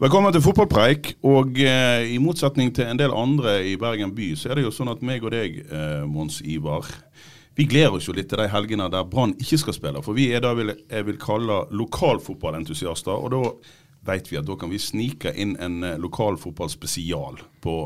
[0.00, 1.10] Velkommen til fotballpreik.
[1.28, 4.70] Og eh, i motsetning til en del andre i Bergen by, så er det jo
[4.72, 6.86] sånn at meg og deg, eh, Mons Ivar,
[7.52, 10.00] vi gleder oss jo litt til de helgene der Brann ikke skal spille.
[10.00, 13.12] For vi er vil, jeg vil kalle lokalfotballentusiaster.
[13.12, 13.42] Og da
[14.08, 17.76] vet vi at da kan vi snike inn en eh, lokalfotballspesial på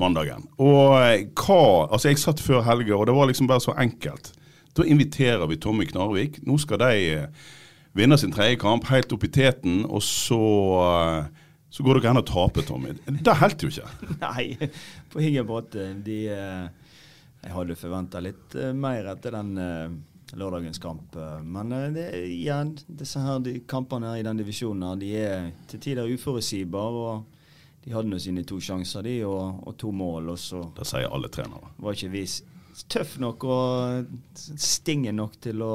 [0.00, 0.48] mandagen.
[0.56, 4.32] Og eh, hva Altså, jeg satt før helga, og det var liksom bare så enkelt.
[4.72, 6.40] Da inviterer vi Tommy Knarvik.
[6.48, 7.54] Nå skal de eh,
[7.92, 10.40] vinne sin tredje kamp helt opp i teten, og så
[11.72, 12.90] så går det ikke an å tape, Tommy.
[13.24, 13.90] Det holdt jo ikke.
[14.26, 14.70] Nei,
[15.08, 15.86] på ingen måte.
[16.04, 16.96] De, eh,
[17.46, 19.94] jeg hadde forventa litt eh, mer etter den eh,
[20.36, 21.16] lørdagens kamp.
[21.48, 25.80] Men det, igjen, disse her de kampene her i den divisjonen her, de er til
[25.86, 27.06] tider uforutsigbare.
[27.14, 30.28] og De hadde nå sine to sjanser, de, og, og to mål.
[30.34, 31.72] Og så Det sier alle trenere.
[31.80, 32.26] var ikke vi
[32.92, 35.72] tøff nok og stinge nok til å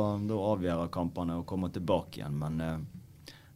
[0.53, 2.37] avgjøre kampene og komme tilbake igjen.
[2.37, 2.85] Men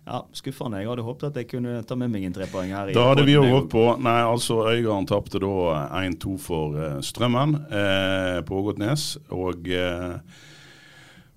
[0.05, 0.81] ja, skuffende.
[0.81, 2.93] Jeg hadde håpet at jeg kunne ta med meg en trepoeng her.
[2.95, 7.59] Da hadde vi jo gått på Nei, altså Øygarden tapte da 1-2 for uh, Strømmen
[7.69, 9.13] eh, på Ågotnes.
[9.37, 10.17] Og eh,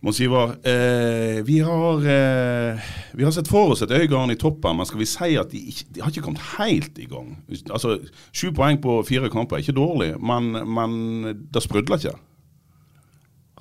[0.04, 2.80] Mons Ivar, eh, vi, har, eh,
[3.12, 5.62] vi har sett for oss et Øygarden i toppen, men skal vi si at de,
[5.72, 7.30] ikke, de har ikke kommet helt i gang?
[7.70, 7.96] Altså,
[8.28, 12.12] Sju poeng på fire kamper er ikke dårlig, men, men det sprudler ikke.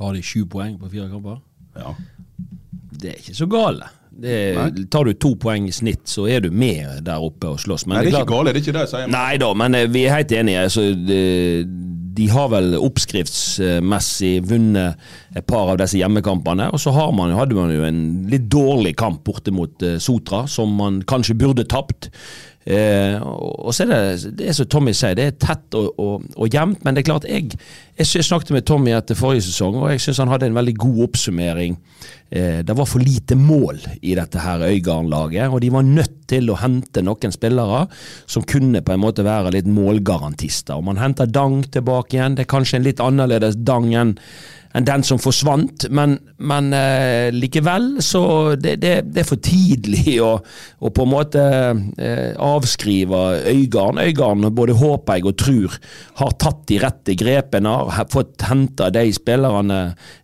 [0.02, 1.40] Har de sju poeng på fire kamper?
[1.80, 1.96] Ja.
[2.92, 3.88] Det er ikke så gale.
[4.24, 7.58] Det er, tar du to poeng i snitt, så er du med der oppe og
[7.60, 7.88] slåss.
[7.88, 9.08] Men Nei, det er klart- ikke galt, det er ikke det jeg sier.
[9.12, 10.62] Nei da, men eh, vi er helt enige.
[10.68, 11.20] Altså, de,
[12.14, 14.96] de har vel oppskriftsmessig vunnet
[15.36, 16.70] et par av disse hjemmekampene.
[16.74, 18.02] Og så har man, hadde man jo en
[18.32, 22.10] litt dårlig kamp borte mot eh, Sotra, som man kanskje burde tapt.
[22.66, 26.00] Eh, og og så er det, det er som Tommy sier, det er tett og,
[26.00, 26.84] og, og jevnt.
[26.84, 27.52] Men det er klart, jeg,
[27.98, 30.76] jeg, jeg, snakket med Tommy etter forrige sesong, og jeg syns han hadde en veldig
[30.84, 31.78] god oppsummering.
[32.30, 36.52] Eh, det var for lite mål i dette her Øygarden-laget, og de var nødt til
[36.52, 37.86] å hente noen spillere
[38.26, 40.76] som kunne på en måte være litt målgarantister.
[40.78, 42.36] Og Man henter Dang tilbake igjen.
[42.38, 44.18] Det er kanskje en litt annerledes Dang enn
[44.74, 48.24] enn den som forsvant, men, men eh, likevel så
[48.58, 50.32] det, det, det er for tidlig å,
[50.82, 53.22] å på en måte eh, avskrive
[53.54, 54.02] Øygarden.
[54.02, 55.78] Øygarden, både håper jeg og tror,
[56.22, 59.80] har tatt de rette grepene, har fått henta de spillerne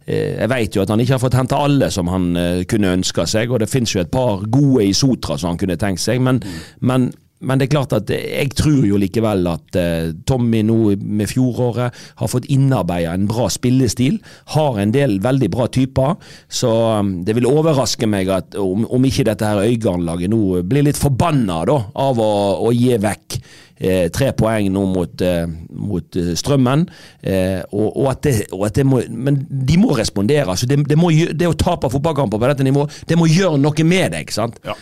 [0.08, 2.96] eh, Jeg vet jo at han ikke har fått henta alle som han eh, kunne
[2.98, 6.02] ønska seg, og det finnes jo et par gode i Sotra som han kunne tenkt
[6.04, 6.42] seg, men,
[6.81, 11.29] men men det er klart at jeg tror jo likevel at eh, Tommy nå med
[11.31, 14.19] fjoråret har fått innarbeida en bra spillestil.
[14.55, 16.17] Har en del veldig bra typer.
[16.51, 20.89] Så um, det vil overraske meg at om, om ikke dette her Øygarden-laget nå blir
[20.89, 22.31] litt forbanna da, av å,
[22.67, 23.39] å gi vekk
[23.79, 25.45] eh, tre poeng nå mot, eh,
[25.79, 26.85] mot eh, Strømmen.
[27.21, 30.50] Eh, og, og, at det, og at det må, men de må respondere.
[30.50, 33.88] Altså det, det, må, det å tape fotballkamper på dette nivået, det må gjøre noe
[33.88, 34.35] med deg.
[34.35, 34.59] sant?
[34.67, 34.75] Ja.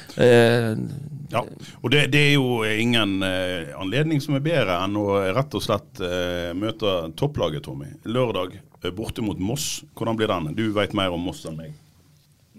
[1.30, 1.44] Ja,
[1.82, 5.64] og det, det er jo ingen eh, anledning som er bedre enn å rett og
[5.64, 7.90] slett eh, møte topplaget, Tommy.
[8.08, 9.82] Lørdag eh, borte mot Moss.
[9.98, 10.54] Hvordan blir den?
[10.56, 11.76] Du vet mer om Moss enn meg.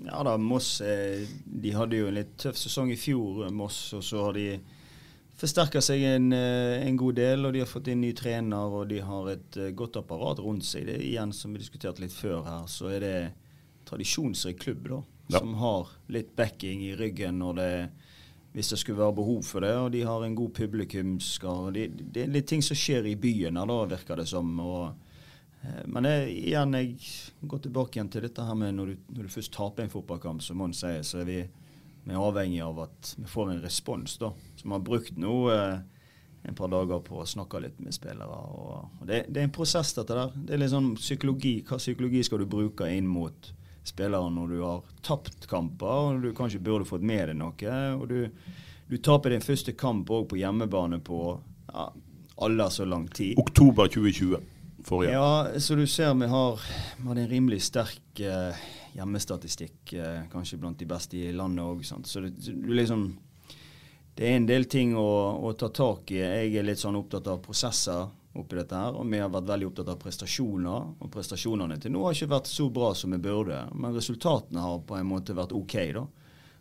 [0.04, 3.80] Ja da, Moss eh, de hadde jo en litt tøff sesong i fjor, eh, Moss.
[3.96, 4.50] Og så har de
[5.38, 8.90] forsterka seg en, eh, en god del, og de har fått inn ny trener, og
[8.92, 10.86] de har et godt apparat rundt seg.
[10.90, 13.16] Det er igjen, som vi diskuterte litt før her, så er det
[13.88, 15.00] tradisjonsrik klubb, da.
[15.28, 15.40] Ja.
[15.40, 17.72] Som har litt backing i ryggen når det
[18.52, 21.74] hvis det skulle være behov for det, og de har en god publikumsskare.
[21.76, 24.54] Det, det er litt ting som skjer i byen her, da, virker det som.
[24.64, 24.96] og
[25.62, 26.96] Eh, Men jeg, igjen, jeg
[27.50, 30.42] går tilbake igjen til dette her med når du, når du først taper en fotballkamp,
[30.44, 31.38] som Mons sier, så er vi,
[32.04, 34.18] vi er avhengig av at vi får en respons.
[34.22, 34.32] da.
[34.56, 35.78] Så vi har brukt nå eh,
[36.48, 38.42] en par dager på å snakke litt med spillere.
[38.54, 40.34] og, og det, det er en prosess, dette der.
[40.36, 41.58] Det er litt sånn psykologi.
[41.66, 43.52] Hva psykologi skal du bruke inn mot
[43.88, 47.78] spillere når du har tapt kamper, og du kanskje burde fått med deg noe?
[47.96, 48.28] og du,
[48.88, 51.22] du taper din første kamp òg på hjemmebane på
[51.72, 51.88] ja,
[52.44, 53.38] aller så lang tid.
[53.40, 54.54] Oktober 2020.
[54.84, 55.12] Forrige.
[55.12, 56.60] Ja, så du ser vi har,
[56.96, 58.60] vi har en rimelig sterk eh,
[58.94, 61.82] hjemmestatistikk, eh, kanskje blant de beste i landet òg.
[62.06, 63.10] Så det, du liksom
[64.18, 65.10] Det er en del ting å,
[65.46, 66.16] å ta tak i.
[66.18, 68.08] Jeg er litt sånn opptatt av prosesser
[68.40, 70.86] oppi dette her, og vi har vært veldig opptatt av prestasjoner.
[71.02, 74.80] Og prestasjonene til nå har ikke vært så bra som vi burde, men resultatene har
[74.86, 76.06] på en måte vært OK, da.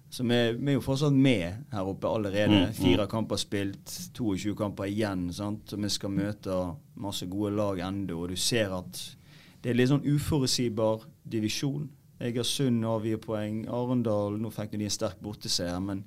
[0.09, 2.53] Så vi, vi er jo fortsatt med her oppe allerede.
[2.53, 2.75] Mm, mm.
[2.77, 5.27] Fire kamper spilt, 22 kamper igjen.
[5.35, 5.73] sant?
[5.75, 6.59] Og vi skal møte
[6.95, 8.21] masse gode lag ennå.
[8.21, 9.01] Og du ser at
[9.61, 11.89] det er litt sånn uforutsigbar divisjon.
[12.23, 13.65] Egersund avgir poeng.
[13.67, 16.05] Arendal Nå fikk de en sterk borteseier, men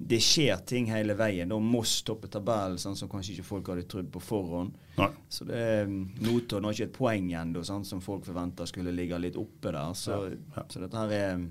[0.00, 1.50] det skjer ting hele veien.
[1.52, 4.72] Da Moss topper tabellen, sånn som kanskje ikke folk hadde trodd på forhånd.
[4.96, 5.10] Nei.
[5.28, 9.18] Så det er Notodden har ikke et poeng ennå, sånn, som folk forventer skulle ligge
[9.20, 9.92] litt oppe der.
[9.98, 10.22] Så,
[10.56, 10.64] Ja.
[10.68, 11.44] så dette her er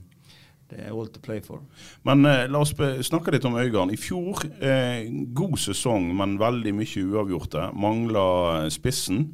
[0.69, 1.62] det er all to play for.
[2.06, 3.94] Men eh, la oss snakke litt om Øygarden.
[3.94, 7.72] I fjor, eh, god sesong, men veldig mye uavgjorte.
[7.74, 9.31] Mangla spissen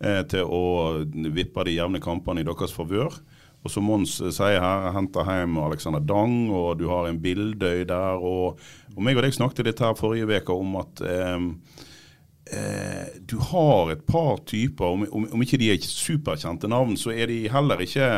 [0.00, 1.04] eh, til å
[1.34, 3.18] vippe de jevne kampene i deres favør.
[3.66, 7.84] Og som Mons eh, sier her, henter hjem Alexander Dang, og du har en Bildøy
[7.88, 8.22] der.
[8.22, 8.60] Og,
[8.94, 11.46] og meg og deg snakket litt her forrige uke om at eh,
[12.54, 17.14] eh, du har et par typer, om, om, om ikke de er superkjente navn, så
[17.14, 18.10] er de heller ikke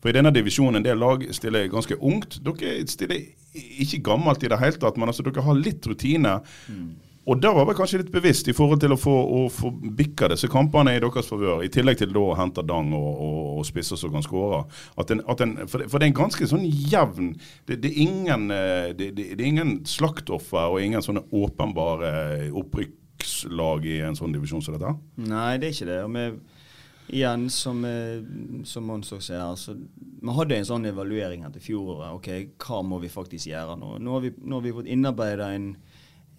[0.00, 2.38] For i denne divisjonen en del lag stiller ganske ungt.
[2.40, 3.20] Dere stiller
[3.52, 6.38] ikke gammelt i det hele tatt, men altså dere har litt rutine.
[7.30, 10.32] Og der var vi kanskje litt bevisst i forhold til å få, å få bikka
[10.32, 13.68] disse kampene i deres favør, i tillegg til da å hente Dang og, og, og
[13.68, 14.64] spisser som kan skåre.
[14.96, 17.32] For, for det er en ganske sånn jevn
[17.68, 23.86] Det, det, er, ingen, eh, det, det, er ingen slaktoffer og ingen sånne åpenbare opprykkslag
[23.86, 24.96] i en sånn divisjon som dette.
[25.22, 26.00] Nei, det er ikke det.
[26.08, 26.26] Og vi,
[27.20, 28.18] igjen, som, eh,
[28.66, 29.76] som Mons også så
[30.20, 32.10] vi hadde en sånn evaluering etter fjoråret.
[32.18, 32.28] Ok,
[32.66, 33.94] hva må vi faktisk gjøre nå?
[34.02, 35.70] Nå har vi, nå har vi fått innarbeida en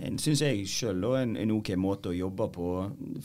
[0.02, 2.68] en syns jeg sjøl en, en OK måte å jobbe på.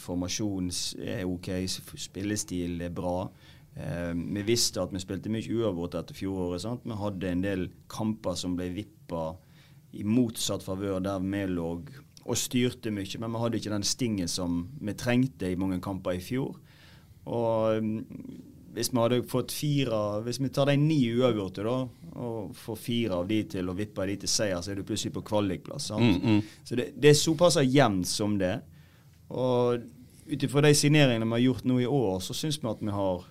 [0.00, 0.70] Formasjon
[1.02, 3.18] er OK, spillestil er bra.
[3.76, 6.64] Eh, vi visste at vi spilte mye uavgjort etter fjoråret.
[6.64, 6.84] sant?
[6.84, 9.30] Vi hadde en del kamper som ble vippa
[9.96, 11.70] i motsatt favør, der vi lå
[12.26, 13.20] og styrte mye.
[13.22, 16.56] Men vi hadde ikke den stingen som vi trengte i mange kamper i fjor.
[17.26, 18.04] Og mm,
[18.76, 21.76] hvis vi hadde fått fire Hvis vi tar de ni uavgjorte, da,
[22.20, 25.14] og får fire av de til og vipper de til seier, så er du plutselig
[25.14, 25.90] på kvalikplass.
[25.96, 26.42] Mm, mm.
[26.64, 28.58] Så det, det er såpass jevnt som det.
[29.32, 29.80] Og
[30.26, 32.94] ut ifra de signeringene vi har gjort nå i år, så syns vi at vi
[32.94, 33.24] har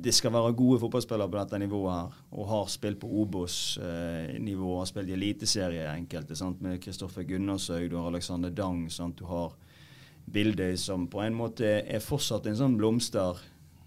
[0.00, 4.88] det skal være gode fotballspillere på dette nivået her, og har spilt på Obos-nivå, har
[4.88, 6.62] spilt i eliteserie enkelte, sant?
[6.64, 9.18] med Kristoffer Gunnarsøy, du har Alexander Dang, sant?
[9.18, 9.52] du har
[10.30, 12.78] Bildøy, som på en måte er fortsatt en sånn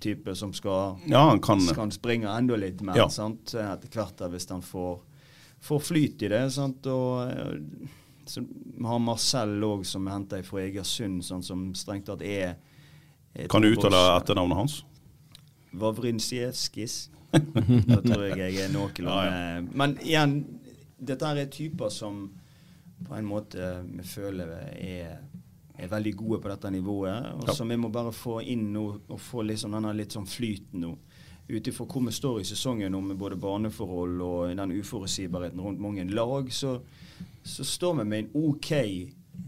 [0.03, 3.07] blomstertype som skal, Ja, han kan skal springe enda litt mer Ja.
[3.09, 3.53] sant?
[3.55, 4.99] etter hvert hvis han får,
[5.61, 6.51] får flyt i det.
[6.51, 6.85] Sant?
[6.87, 7.87] Og, eh,
[8.25, 8.45] så
[8.85, 12.55] har Marcel òg, som er henta fra Egersund, sånn, som strengt tatt er
[13.49, 14.83] Kan du uttale etternavnet hans?
[15.73, 17.09] Vavrinsieskis.
[17.33, 20.59] da tror jeg jeg er noenlunde Ja, Men igjen,
[21.03, 22.29] dette er typer som
[23.03, 24.47] på en måte vi føler
[24.77, 25.17] er,
[25.77, 27.33] er veldig gode på dette nivået.
[27.33, 27.53] Og Ja.
[27.53, 30.97] så vi må bare få inn nå og få liksom denne litt sånn flyten nå.
[31.49, 36.05] Ut ifra hvor vi står i sesongen med både baneforhold og den uforutsigbarheten rundt mange
[36.09, 36.79] lag, så,
[37.43, 38.71] så står vi med en OK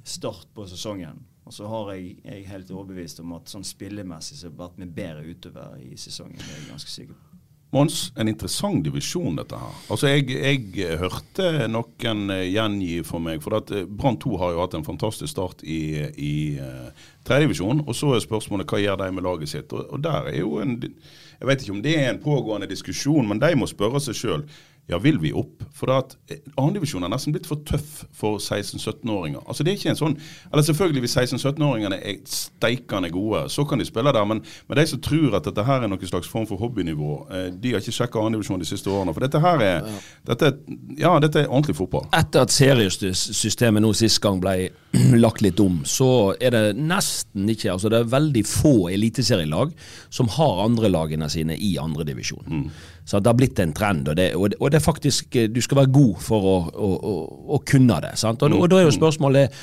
[0.03, 1.23] start på sesongen.
[1.45, 4.95] Og så har jeg, jeg helt overbevist om at sånn spillemessig så har vi vært
[4.95, 6.37] bedre utover i sesongen.
[6.41, 7.34] Det er jeg ganske sikker på.
[7.75, 9.79] Mons, en interessant divisjon dette her.
[9.91, 14.53] Altså Jeg, jeg hørte noen eh, gjengi for meg, for at eh, Brann 2 har
[14.55, 15.81] jo hatt en fantastisk start i,
[16.15, 16.87] i uh.
[17.25, 19.71] Og så er spørsmålet hva gjør de med laget sitt?
[19.73, 23.27] Og, og der er jo en Jeg vet ikke om det er en pågående diskusjon,
[23.27, 24.43] men de må spørre seg sjøl.
[24.87, 25.63] Ja, vil vi opp?
[25.73, 29.41] For at eh, andredivisjon er nesten blitt for tøff for 16-17-åringer.
[29.47, 30.17] Altså det er ikke en sånn,
[30.51, 34.27] eller Selvfølgelig hvis 16-17-åringene er steikende gode, så kan de spille der.
[34.29, 37.47] Men, men de som tror at dette her er noen slags form for hobbynivå, eh,
[37.53, 39.13] de har ikke sjekka andredivisjon de siste årene.
[39.17, 39.89] For dette her er,
[40.29, 40.53] dette,
[41.01, 42.05] ja, dette er ordentlig fotball.
[42.13, 44.69] Etter at seriesystemet nå sist gang ble
[45.25, 46.09] lagt litt om, så
[46.39, 49.73] er det nesten ikke altså Det er veldig få eliteserielag
[50.13, 52.69] som har andrelagene sine i andredivisjon.
[53.05, 55.59] Så det har blitt en trend, og det, og, det, og det er faktisk Du
[55.61, 57.11] skal være god for å, å,
[57.53, 58.15] å, kunne det.
[58.17, 58.41] Sant?
[58.41, 59.53] Og, og da er jo spørsmålet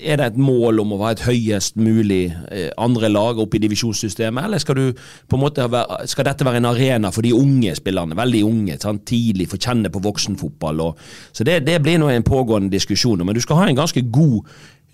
[0.00, 3.62] Er det et mål om å være et høyest mulig eh, andre lag oppe i
[3.66, 5.66] divisjonssystemet, eller skal du på en måte
[6.08, 9.04] skal dette være en arena for de unge spillerne, veldig unge, sant?
[9.08, 10.80] tidlig få kjenne på voksenfotball?
[10.86, 11.04] Og,
[11.36, 14.43] så det, det blir nå en pågående diskusjon, men du skal ha en ganske god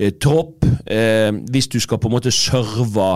[0.00, 3.09] eh, tropp eh, hvis du skal på en måte serve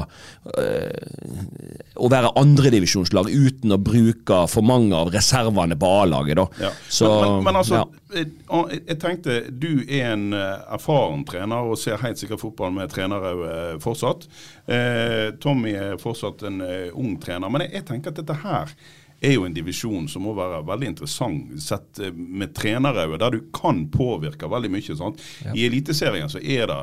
[0.55, 6.43] eh, å være andredivisjonslag uten å bruke for mange av reservene på A-laget.
[6.61, 6.73] Ja.
[6.89, 8.19] Så, men, men, men altså, ja.
[8.21, 12.93] jeg, jeg tenkte du er en eh, erfaren trener og ser helt sikkert fotball med
[12.93, 14.29] trenere eh, fortsatt.
[14.67, 16.61] Eh, Tommy er fortsatt en
[16.93, 17.53] ung trener.
[17.53, 18.77] Men jeg, jeg tenker at dette her
[19.25, 23.45] er jo en divisjon som må være veldig interessant sett eh, med trenere, der du
[23.55, 24.97] kan påvirke veldig mye.
[24.99, 25.23] Sant?
[25.55, 26.81] I Eliteserien så er det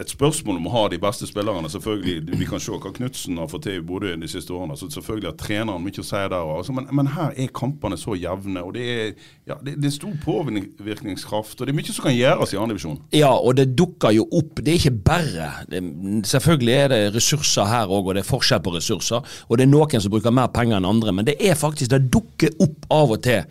[0.00, 1.68] et spørsmål om å ha de beste spillerne.
[1.70, 4.76] selvfølgelig, Vi kan se hva Knutsen har fått til i Bodø de siste årene.
[4.76, 6.56] så Selvfølgelig har treneren mye å si der.
[6.56, 8.62] Altså, men, men, her er kampene så jevne.
[8.62, 9.12] og Det er,
[9.46, 11.60] ja, det, det er stor påvirkningskraft.
[11.60, 12.98] og Det er mye som kan gjøres i andredivisjon.
[13.12, 14.56] Ja, og det dukker jo opp.
[14.64, 15.82] Det er ikke bare det,
[16.26, 19.20] Selvfølgelig er det ressurser her òg, og det er forskjell på ressurser.
[19.48, 22.08] Og det er noen som bruker mer penger enn andre, men det er faktisk det
[22.12, 23.44] dukker opp av og til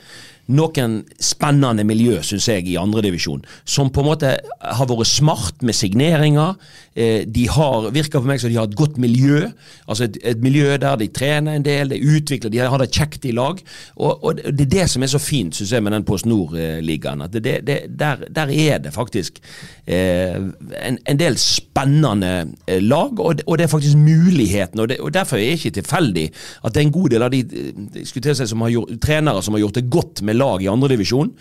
[0.51, 3.43] noen spennende miljø, syns jeg, i andredivisjon.
[3.65, 6.57] Som på en måte har vært smart med signeringer.
[6.95, 9.45] Eh, de har, virker for meg som de har et godt miljø.
[9.87, 13.25] Altså et, et miljø der de trener en del, de utvikler, de har det kjekt
[13.29, 13.61] i lag.
[13.95, 17.21] Og, og det er det som er så fint, synes jeg, med den Post Nord-ligaen.
[17.21, 19.39] at det, det, der, der, er det faktisk
[19.87, 24.79] eh, en, en, del spennende eh, lag, og det, og det, er faktisk muligheten.
[24.79, 26.27] Og, og Derfor er det ikke tilfeldig
[26.65, 29.63] at det er en god del av de eh, til som gjort, trenere som har
[29.63, 31.31] gjort det godt med lag i andredivisjon,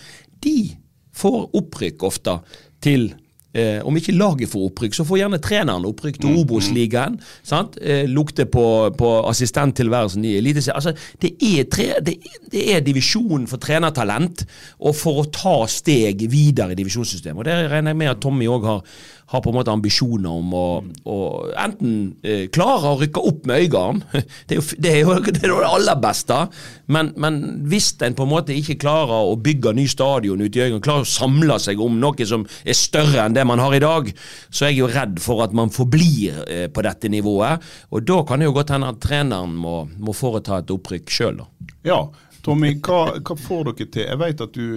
[0.44, 0.70] de
[1.16, 2.38] får opprykk ofte
[2.80, 3.10] til
[3.52, 7.16] Eh, om ikke laget får opprykk, så får gjerne treneren opprykk til mm, Obos-ligaen.
[7.18, 7.70] Mm.
[7.82, 8.64] Eh, lukter på,
[8.94, 10.76] på assistenttilværelsen i Eliteserien.
[10.78, 10.92] Altså,
[11.22, 12.16] det, er det,
[12.52, 14.44] det er divisjonen for trenertalent,
[14.78, 17.42] og for å ta steg videre i divisjonssystemet.
[17.42, 18.84] Og Det regner jeg med at Tommy òg har,
[19.30, 20.66] har på en måte ambisjoner om å,
[21.06, 21.18] å
[21.62, 21.92] enten
[22.26, 24.00] eh, klare å rykke opp med Øygarden,
[24.50, 26.38] det er jo det, er jo, det, det aller beste,
[26.90, 27.38] men, men,
[27.70, 31.06] hvis en på en måte ikke klarer å bygge ny stadion ute i Øygarden, klarer
[31.06, 34.10] å samle seg om noe som er større enn det man har i dag,
[34.48, 37.62] så er jeg jo redd for at man forblir eh, på dette nivået.
[37.94, 41.40] Og da kan det jo godt hende at treneren må, må foreta et opprykk sjøl,
[41.42, 41.48] da.
[41.86, 42.00] Ja,
[42.44, 44.06] Tommy, hva, hva, får dere til?
[44.06, 44.68] Jeg vet at du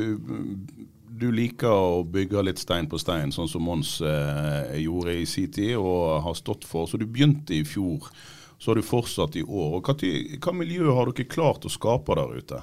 [1.23, 5.51] du liker å bygge litt stein på stein, sånn som Mons eh, gjorde i sin
[5.53, 6.89] tid og har stått for.
[6.89, 8.09] Så du begynte i fjor,
[8.57, 9.77] så har du fortsatt i år.
[9.77, 9.95] Og hva,
[10.43, 12.61] hva miljø har dere klart å skape der ute?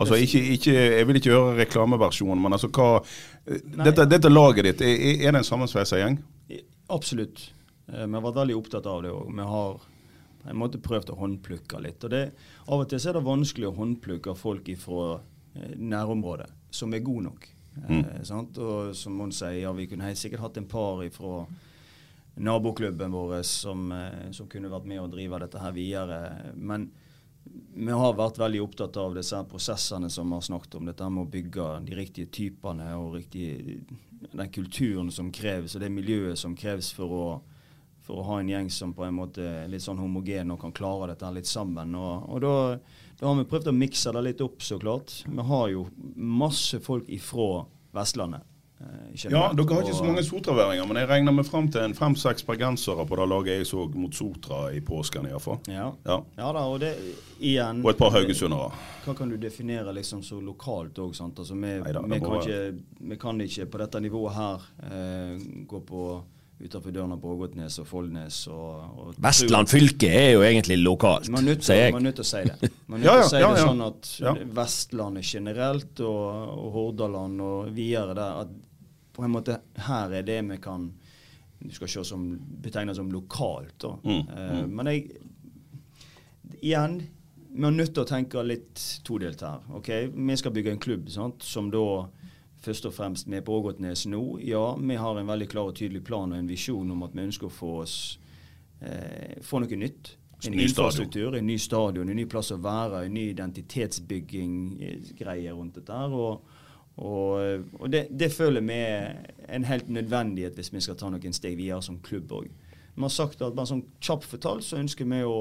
[0.00, 3.02] Altså, ikke, ikke, Jeg vil ikke høre reklameversjonen, men altså hva
[3.44, 6.18] dette, dette, laget ditt, er, er det en sammensveisa gjeng?
[6.92, 7.46] Absolutt.
[7.88, 9.30] Eh, vi har vært veldig opptatt av det òg.
[9.36, 9.80] Vi har
[10.40, 12.04] på en måte prøvd å håndplukke litt.
[12.04, 12.24] og det,
[12.66, 15.08] Av og til er det vanskelig å håndplukke folk fra
[15.54, 17.48] eh, nærområdet som er gode nok.
[17.88, 18.00] Mm.
[18.00, 18.32] Eh,
[18.62, 21.44] og som Mons sier, ja, vi kunne sikkert hatt en par fra
[22.40, 26.20] naboklubben vår som, eh, som, kunne vært med og drive dette her videre.
[26.54, 26.90] Men
[27.74, 30.88] vi har vært veldig opptatt av disse prosessene som vi har snakket om.
[30.90, 33.80] Dette med å bygge de riktige typene og riktige,
[34.30, 37.26] den kulturen som kreves, og det miljøet som kreves for å,
[38.04, 40.74] for å ha en gjeng som på en måte er litt sånn homogen og kan
[40.76, 41.94] klare dette litt sammen.
[41.96, 42.56] Og, og da
[43.20, 45.12] da har vi prøvd å mikse det litt opp, så klart.
[45.28, 45.82] Vi har jo
[46.16, 48.46] masse folk ifra Vestlandet.
[48.80, 51.94] Eh, ja, dere har ikke så mange Sotra-væringer, men jeg regner meg fram til en
[51.96, 55.60] fem-seks bergensere på det laget jeg så mot Sotra i påsken iallfall.
[55.68, 55.90] Ja.
[56.06, 56.16] Ja.
[56.38, 56.94] ja da, og det
[57.38, 58.70] igjen Og et par haugesundere.
[59.04, 61.42] Hva kan du definere liksom så lokalt òg, sant.
[61.42, 62.60] Altså, vi, vi, kan ikke,
[63.12, 66.04] vi, kan ikke, på dette nivået her eh, gå på
[66.60, 68.40] utenfor dørene på Ågotnes og Follnes.
[68.52, 71.92] Og, og Vestland fylke er jo egentlig lokalt, sier jeg.
[71.92, 72.72] Man er nødt til å si det.
[72.86, 74.10] Man er nødt til å si det sånn at
[74.56, 78.58] Vestlandet generelt og, og Hordaland og videre der, at
[79.20, 80.90] på en måte her er det vi kan
[81.60, 82.22] du skal se som
[82.62, 83.74] betegnet som lokalt.
[83.82, 83.98] da.
[84.04, 84.66] Mm, uh.
[84.66, 85.10] Men jeg
[86.60, 87.02] igjen,
[87.50, 89.58] vi er nødt til å tenke litt todelt her.
[89.76, 89.88] ok?
[90.14, 91.42] Vi skal bygge en klubb sant?
[91.44, 92.08] som da
[92.60, 94.38] først og fremst vi er på Ågotnes nå.
[94.44, 97.22] Ja, vi har en veldig klar og tydelig plan og en visjon om at vi
[97.28, 98.18] ønsker å få oss
[98.80, 100.16] eh, få noe nytt.
[100.46, 105.74] En ny infrastruktur, en ny stadion, en ny plass å være, en ny identitetsbygging-greie rundt
[105.76, 105.92] dette.
[105.92, 106.40] her, og,
[107.00, 111.36] og, og det, det, føler vi er en helt nødvendighet hvis vi skal ta noen
[111.36, 112.50] steg videre som klubb òg.
[112.94, 115.38] Vi har sagt at bare sånn kjapt fortalt så ønsker vi å,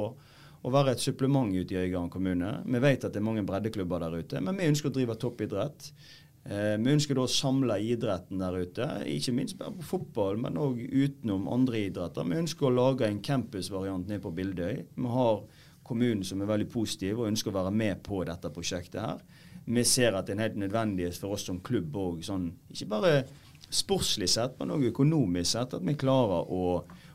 [0.63, 2.53] å være et supplement ute i Øygarden kommune.
[2.63, 5.91] Vi vet at det er mange breddeklubber der ute, men vi ønsker å drive toppidrett.
[6.47, 10.59] Eh, vi ønsker da å samle idretten der ute, ikke minst bare på fotball, men
[10.61, 12.27] òg utenom andre idretter.
[12.29, 14.85] Vi ønsker å lage en campusvariant nede på Bildøy.
[14.95, 15.43] Vi har
[15.89, 19.21] kommunen som er veldig positiv og ønsker å være med på dette prosjektet her.
[19.69, 22.89] Vi ser at det er en helt nødvendighet for oss som klubb òg, sånn, ikke
[22.89, 23.11] bare
[23.69, 26.63] sportslig sett, men òg økonomisk sett, at vi klarer å,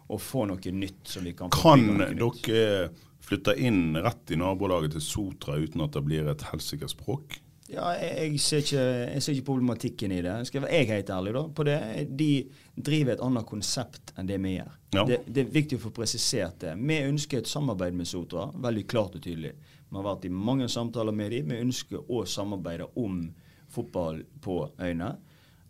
[0.06, 1.02] å få noe nytt.
[1.10, 2.92] som vi Kan Kan dere
[3.24, 7.40] flytte inn rett i nabolaget til Sotra uten at det blir et helsikes språk?
[7.72, 10.34] Ja, jeg, ser ikke, jeg, ser ikke, problematikken i det.
[10.46, 11.78] Skal jeg være helt ærlig da, på det.
[12.12, 12.30] De
[12.76, 14.74] driver et annet konsept enn det vi gjør.
[14.94, 15.04] Ja.
[15.08, 16.74] Det, det, er viktig å få presisert det.
[16.76, 19.54] Vi ønsker et samarbeid med Sotra, veldig klart og tydelig.
[19.88, 21.52] Vi har vært i mange samtaler med dem.
[21.52, 23.26] Vi ønsker å samarbeide om
[23.74, 25.14] fotball på øyene.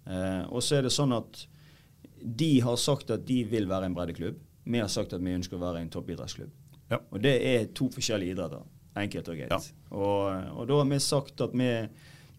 [0.04, 1.46] Eh, og så er det sånn at
[2.24, 4.38] de har sagt at de vil være en breddeklubb.
[4.64, 6.52] Vi har sagt at vi ønsker å være en toppidrettsklubb.
[6.90, 7.00] Ja.
[7.10, 8.64] Og det er to forskjellige idretter.
[8.96, 9.52] Enkelt og greit.
[9.52, 9.60] Ja.
[9.90, 11.70] Og, og, da har vi sagt at vi,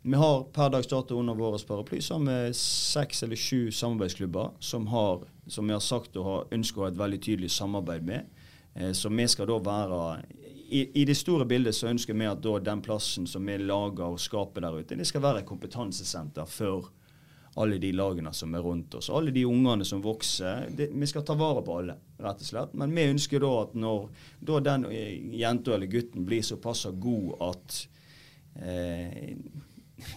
[0.05, 4.51] Vi har per dags dato under vår paraply så har vi seks eller sju samarbeidsklubber
[4.59, 8.05] som, har, som vi har sagt og har ønsker å ha et veldig tydelig samarbeid
[8.05, 8.29] med.
[8.75, 10.01] Eh, så vi skal da være
[10.69, 14.21] i, det store bildet så ønsker vi at da den plassen som vi lager og
[14.21, 16.89] skaper der ute, det skal være et kompetansesenter for
[17.55, 19.09] alle de lagene som er rundt oss.
[19.09, 20.65] Alle de ungene som vokser.
[20.75, 22.73] Det, vi skal ta vare på alle, rett og slett.
[22.75, 24.09] Men vi ønsker da at når
[24.43, 27.77] da den eh, jenta eller gutten blir såpass god at
[28.59, 29.37] eh,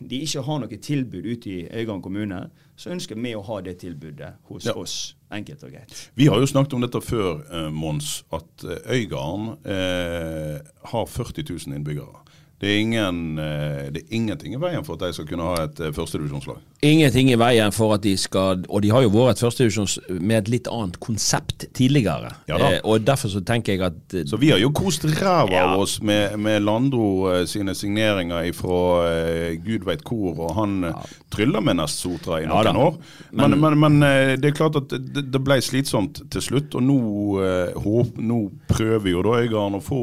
[0.01, 2.41] de ikke har noe tilbud ute i Øygarden kommune,
[2.79, 4.75] så ønsker vi å ha det tilbudet hos ja.
[4.79, 4.97] oss.
[5.35, 5.95] Enkelt og greit.
[6.17, 10.59] Vi har jo snakket om dette før, eh, Mons, at eh, Øygarden eh,
[10.93, 12.25] har 40 000 innbyggere.
[12.59, 15.67] Det er, ingen, eh, det er, ingenting i veien for at de skal kunne ha
[15.69, 16.59] et eh, førstedivisjonslag?
[16.83, 20.37] Ingenting i veien for at de skal Og de har jo vært et førstedivisjons med
[20.41, 22.33] et litt annet konsept tidligere.
[22.51, 25.55] Ja eh, og derfor så tenker jeg at eh, Så vi har jo kost ræva
[25.55, 25.69] ja.
[25.69, 27.07] av oss med, med Landro
[27.47, 30.95] sine signeringer fra eh, gud veit hvor, og han ja.
[31.35, 32.99] tryller med Nest Sotra i noen år.
[33.31, 36.85] Men, men, men, men, det er klart at det, det ble slitsomt til slutt, og
[36.85, 36.99] nå,
[37.45, 40.03] eh, håp, nå prøver jo da Øygarden å få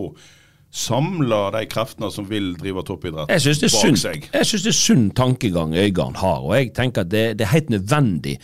[0.76, 4.30] samler de kreftene som vil drive toppidrett jeg synes det er seg.
[4.34, 7.54] Jeg syns det er sunn tankegang Øygarden har, og jeg tenker at det, det er
[7.54, 8.36] helt nødvendig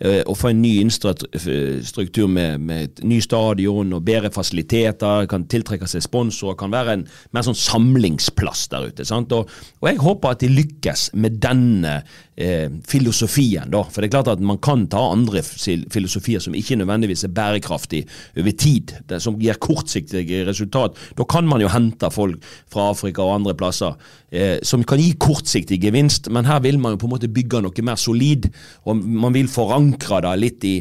[0.00, 6.04] å få en ny infrastruktur med, med ny stadion og bedre fasiliteter, kan tiltrekke seg
[6.06, 7.04] sponsorer, kan være en
[7.36, 9.04] mer sånn samlingsplass der ute.
[9.12, 11.98] Og, og, jeg håper at de lykkes med denne
[12.40, 13.82] eh, filosofien, da.
[13.90, 18.06] For det er klart at man kan ta andre filosofier som ikke nødvendigvis er bærekraftig
[18.40, 20.96] over tid, som gir kortsiktige resultat.
[21.18, 22.40] Da kan man jo hente folk
[22.72, 26.94] fra Afrika og andre plasser, eh, som kan gi kortsiktig gevinst, men her vil man
[26.94, 28.50] jo på en måte bygge noe mer solid,
[28.86, 30.76] og man vil forankre det litt i,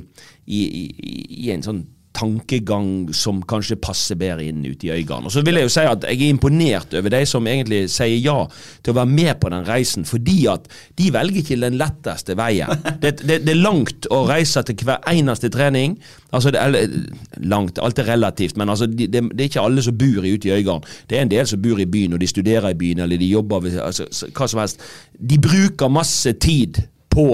[0.47, 1.15] i, i,
[1.45, 1.83] i en sånn
[2.19, 5.29] tankegang som kanskje passer bedre inn ute i Øygarden.
[5.29, 8.17] Og så vil jeg jo si at jeg er imponert over de som egentlig sier
[8.19, 8.38] ja
[8.83, 10.67] til å være med på den reisen, fordi at
[10.99, 12.71] de velger ikke den letteste veien.
[12.99, 15.93] Det, det, det er langt å reise til hver eneste trening.
[16.35, 19.95] Altså, det er langt, alt er relativt, men altså, det, det, er ikke alle som
[19.97, 20.88] bor ute i Øygarden.
[21.09, 23.29] Det er en del som bor i byen, og de studerer i byen, eller de
[23.29, 24.83] jobber ved altså, hva som helst.
[25.15, 26.81] De bruker masse tid
[27.13, 27.29] på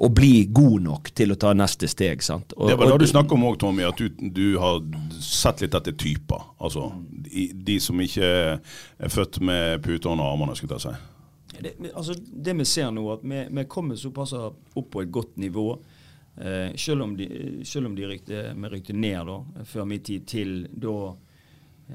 [0.00, 2.22] å bli god nok til å ta neste steg.
[2.24, 2.54] sant?
[2.56, 4.80] Og, det var det du snakket om òg, Tommy, at du, du, har
[5.20, 6.46] sett litt etter typer.
[6.58, 10.94] Altså de, de som ikke er født med puter under armene, skulle jeg si.
[11.60, 15.36] Det, altså, det vi ser nå, at vi, vi kommer såpass opp på et godt
[15.42, 15.68] nivå.
[16.40, 17.28] Eh, selv om de,
[17.68, 20.94] selv om de rykte, vi rykte ned da, før min tid til da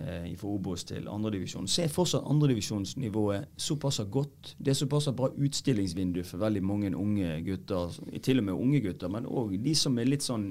[0.02, 4.56] eh, fra Obos til andredivisjon, så er fortsatt andredivisjonsnivået såpass godt.
[4.58, 9.12] Det er såpass bra utstillingsvindu for veldig mange unge gutter, til og med unge gutter,
[9.12, 10.50] men òg de som er litt sånn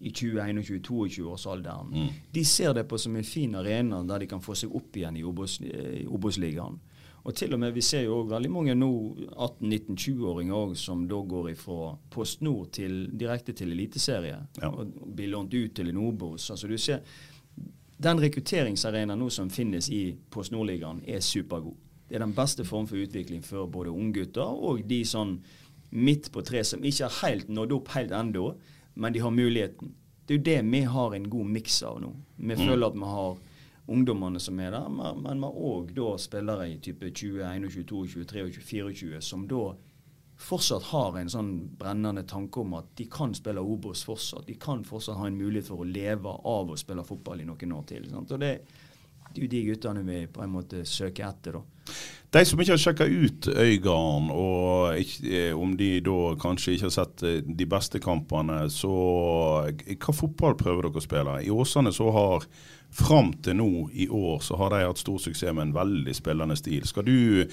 [0.00, 1.90] i 20-21-22-årsalderen.
[1.92, 2.12] Mm.
[2.32, 5.18] De ser det på som en fin arena der de kan få seg opp igjen
[5.20, 6.78] i Obos-ligaen.
[7.22, 8.90] Og til og med, Vi ser jo også veldig mange nå
[9.36, 14.38] 18-19-20-åringer som da går fra Post Nord til, direkte til eliteserie.
[14.62, 14.70] Ja.
[14.70, 16.50] Og blir lånt ut til en Obos.
[16.50, 17.02] Altså du ser,
[18.00, 21.76] den rekrutteringsarenaen nå som finnes i Post Nordligaen, er supergod.
[22.08, 25.36] Det er den beste form for utvikling for både unggutter og de sånn
[25.90, 28.54] midt på tre som ikke har helt nådd opp helt ennå,
[28.94, 29.92] men de har muligheten.
[30.26, 32.10] Det er jo det vi har en god miks av nå.
[32.36, 32.64] Vi mm.
[32.64, 33.38] føler at vi har
[33.90, 38.50] ungdommene som er der, men vi har òg spillere i type 20, 21, 22, 23,
[38.62, 39.72] 24 som da
[40.40, 44.46] fortsatt har en sånn brennende tanke om at de kan spille Obos fortsatt.
[44.48, 47.76] De kan fortsatt ha en mulighet for å leve av å spille fotball i noen
[47.76, 48.08] år til.
[48.10, 48.32] Sant?
[48.32, 48.54] Og det,
[49.30, 51.60] det er jo de guttene vi på en måte søker etter.
[51.60, 51.94] da.
[52.30, 56.86] De som ikke har sjekka ut Øygarden, og ikke, eh, om de da kanskje ikke
[56.86, 58.92] har sett eh, de beste kampene, så
[59.70, 61.40] hva fotball prøver dere å spille?
[61.42, 62.46] I Åsane så har
[62.90, 66.56] Fram til nå i år så har de hatt stor suksess med en veldig spillende
[66.58, 66.86] stil.
[66.88, 67.46] Skal, du,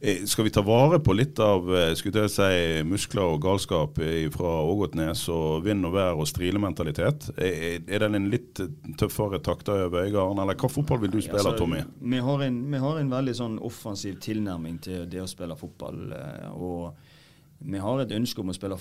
[0.00, 4.00] eh, skal vi ta vare på litt av eh, skulle jeg si, muskler og galskap
[4.34, 7.30] fra Ågotnes og vind og vær og strilementalitet?
[7.38, 8.60] Er det en litt
[8.98, 11.84] tøffere takta over Øygarden, eller hva fotball vil du spille, altså, Tommy?
[12.00, 16.02] Vi har, en, vi har en veldig sånn offensiv tilnærming til det å spille fotball.
[16.16, 17.18] Eh, og
[17.60, 18.76] vi har et ønske om å spille,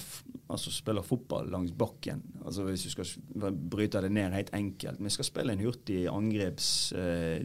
[0.48, 2.22] altså spille, fotball langs bakken.
[2.46, 5.02] Altså Hvis du skal bryte det ned helt enkelt.
[5.04, 7.44] Vi skal spille en hurtig angreps eh,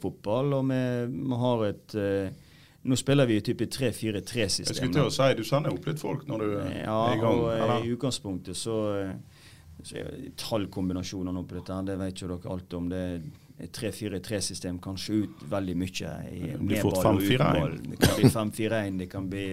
[0.00, 2.48] fotball, og vi, vi har et eh,
[2.80, 4.64] nå spiller vi i type 3-4-3-system.
[4.64, 7.20] Jeg skulle til å si, Du sender opp litt folk når du ja, er i
[7.20, 7.42] gang?
[7.44, 8.76] Ja, og i utgangspunktet så,
[9.84, 11.76] så er tallkombinasjoner nå på dette.
[11.90, 12.88] Det vet ikke dere alt om.
[12.88, 13.02] Det
[13.66, 16.12] 3-4-3-system kan se ut veldig mye.
[16.32, 17.80] I, det blir fort 5-4-1.
[17.90, 19.48] Det kan bli 5-4-1, det kan bli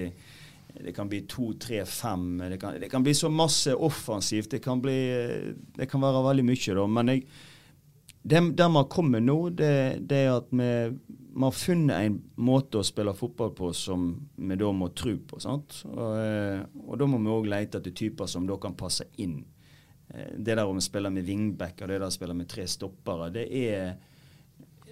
[0.78, 2.50] det kan bli 2-3-5.
[2.50, 4.52] Det, det, kan bli så masse offensivt.
[4.52, 4.98] Det kan, bli,
[5.76, 6.88] det kan være veldig mye, da.
[6.88, 7.24] Men jeg,
[8.22, 10.72] det, der man kommer nå, det, det er at vi,
[11.08, 15.40] vi har funnet en måte å spille fotball på som vi da må tro på.
[15.42, 15.82] sant?
[15.90, 19.40] Og, eh, og da må vi òg lete etter typer som da kan passe inn.
[20.14, 23.32] Eh, Det der om å spille med wingbacker, det der å spille med tre stoppere,
[23.34, 23.98] det er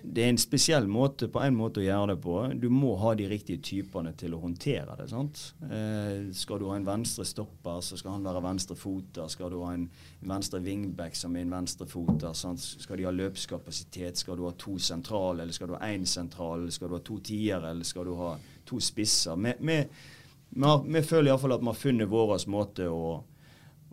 [0.06, 2.36] det er en spesiell måte på en måte å gjøre det på.
[2.62, 5.10] Du må ha de riktige typene til å håndtere det.
[5.10, 5.54] sant?
[5.65, 9.28] Eh, skal du ha en venstre stopper, så skal han være venstrefoter.
[9.34, 9.89] Skal du ha en
[10.21, 12.62] venstre wingback som er en venstrefoter, sant?
[12.62, 14.17] skal de ha løpskapasitet?
[14.21, 16.71] Skal du ha to sentrale, eller skal du ha én sentral?
[16.71, 19.36] Skal du ha to tiere, eller skal du ha to spisser?
[19.41, 23.23] Vi føler iallfall at vi har funnet vår måte å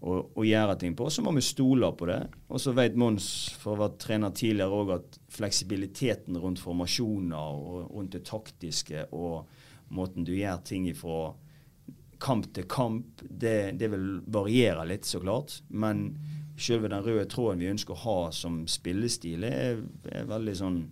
[0.03, 1.09] å, å gjøre ting på.
[1.11, 2.19] Så må vi stole på det.
[2.51, 3.27] Og så vet Mons,
[3.61, 9.07] for å ha vært trener tidligere òg, at fleksibiliteten rundt formasjoner og rundt det taktiske
[9.15, 9.47] og
[9.93, 11.33] måten du gjør ting ifra
[12.23, 15.59] kamp til kamp, det, det vil variere litt, så klart.
[15.69, 16.11] Men
[16.61, 20.83] selve den røde tråden vi ønsker å ha som spillestil, er, er veldig sånn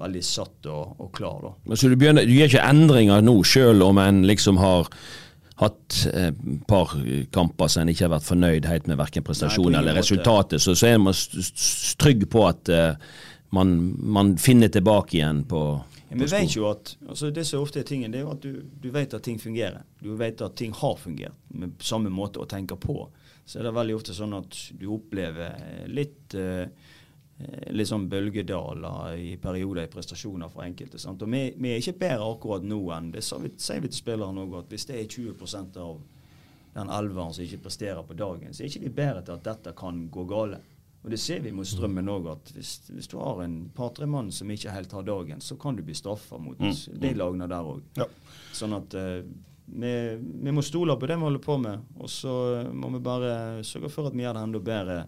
[0.00, 1.40] veldig satt og, og klar.
[1.44, 1.50] da.
[1.68, 4.88] Men så du, begynner, du gjør ikke endringer nå, sjøl om en liksom har
[5.60, 6.30] hatt et eh,
[6.68, 6.94] par
[7.34, 10.88] kamper som en ikke har vært fornøyd helt med verken prestasjonen eller resultatet, så, så
[10.88, 11.16] er man
[12.00, 12.94] trygg på at eh,
[13.56, 15.62] man, man finner tilbake igjen på,
[16.10, 18.42] Ja, vi vet jo at altså Det som ofte er tingen, det er jo at
[18.42, 19.84] du, du vet at ting fungerer.
[20.02, 23.04] Du vet at ting har fungert med samme måte å tenke på.
[23.46, 26.66] Så er det veldig ofte sånn at du opplever litt eh,
[27.72, 31.00] litt sånn bølgedaler i perioder i prestasjoner for enkelte.
[31.00, 31.22] Sant?
[31.24, 34.02] Og vi, vi er ikke bedre akkurat nå enn det sa vi, sier vi til
[34.02, 36.02] spillerne òg, at hvis det er 20% av
[36.74, 39.74] den elveren som ikke presterer på dagen, så er ikke vi bedre til at dette
[39.78, 40.60] kan gå gale.
[41.00, 44.28] Og det ser vi mot strømmen òg, at hvis, hvis du har en par-tre mann
[44.34, 47.70] som ikke helt har dagen, så kan du bli straffa mot Mm, de lagene der
[47.72, 47.80] òg.
[47.96, 48.06] Ja.
[48.52, 49.22] Sånn at uh,
[49.64, 52.34] vi, vi må stole på det vi holder på med, og så
[52.72, 54.98] må vi bare sørge for at vi gjør det enda bedre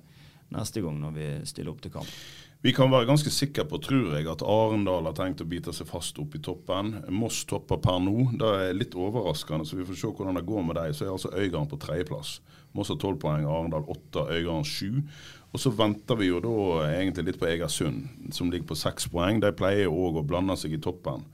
[0.52, 2.16] neste gang når vi stiller opp til kamp.
[2.62, 5.88] Vi kan være ganske sikre på, tror jeg, at Arendal har tenkt å bite seg
[5.88, 6.92] fast opp i toppen.
[7.10, 8.28] Moss topper per nå.
[8.38, 10.94] Det er litt overraskende, så vi får se hvordan det går med dem.
[10.94, 12.36] Så er altså Øygarden på tredjeplass.
[12.78, 15.02] Moss har tolv poeng, Arendal åtte, Øygarden sju.
[15.50, 16.54] Og så venter vi jo da
[16.92, 19.42] egentlig litt på Egersund, som ligger på seks poeng.
[19.42, 21.26] De pleier òg å blande seg i toppen.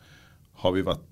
[0.65, 1.05] Har vi vært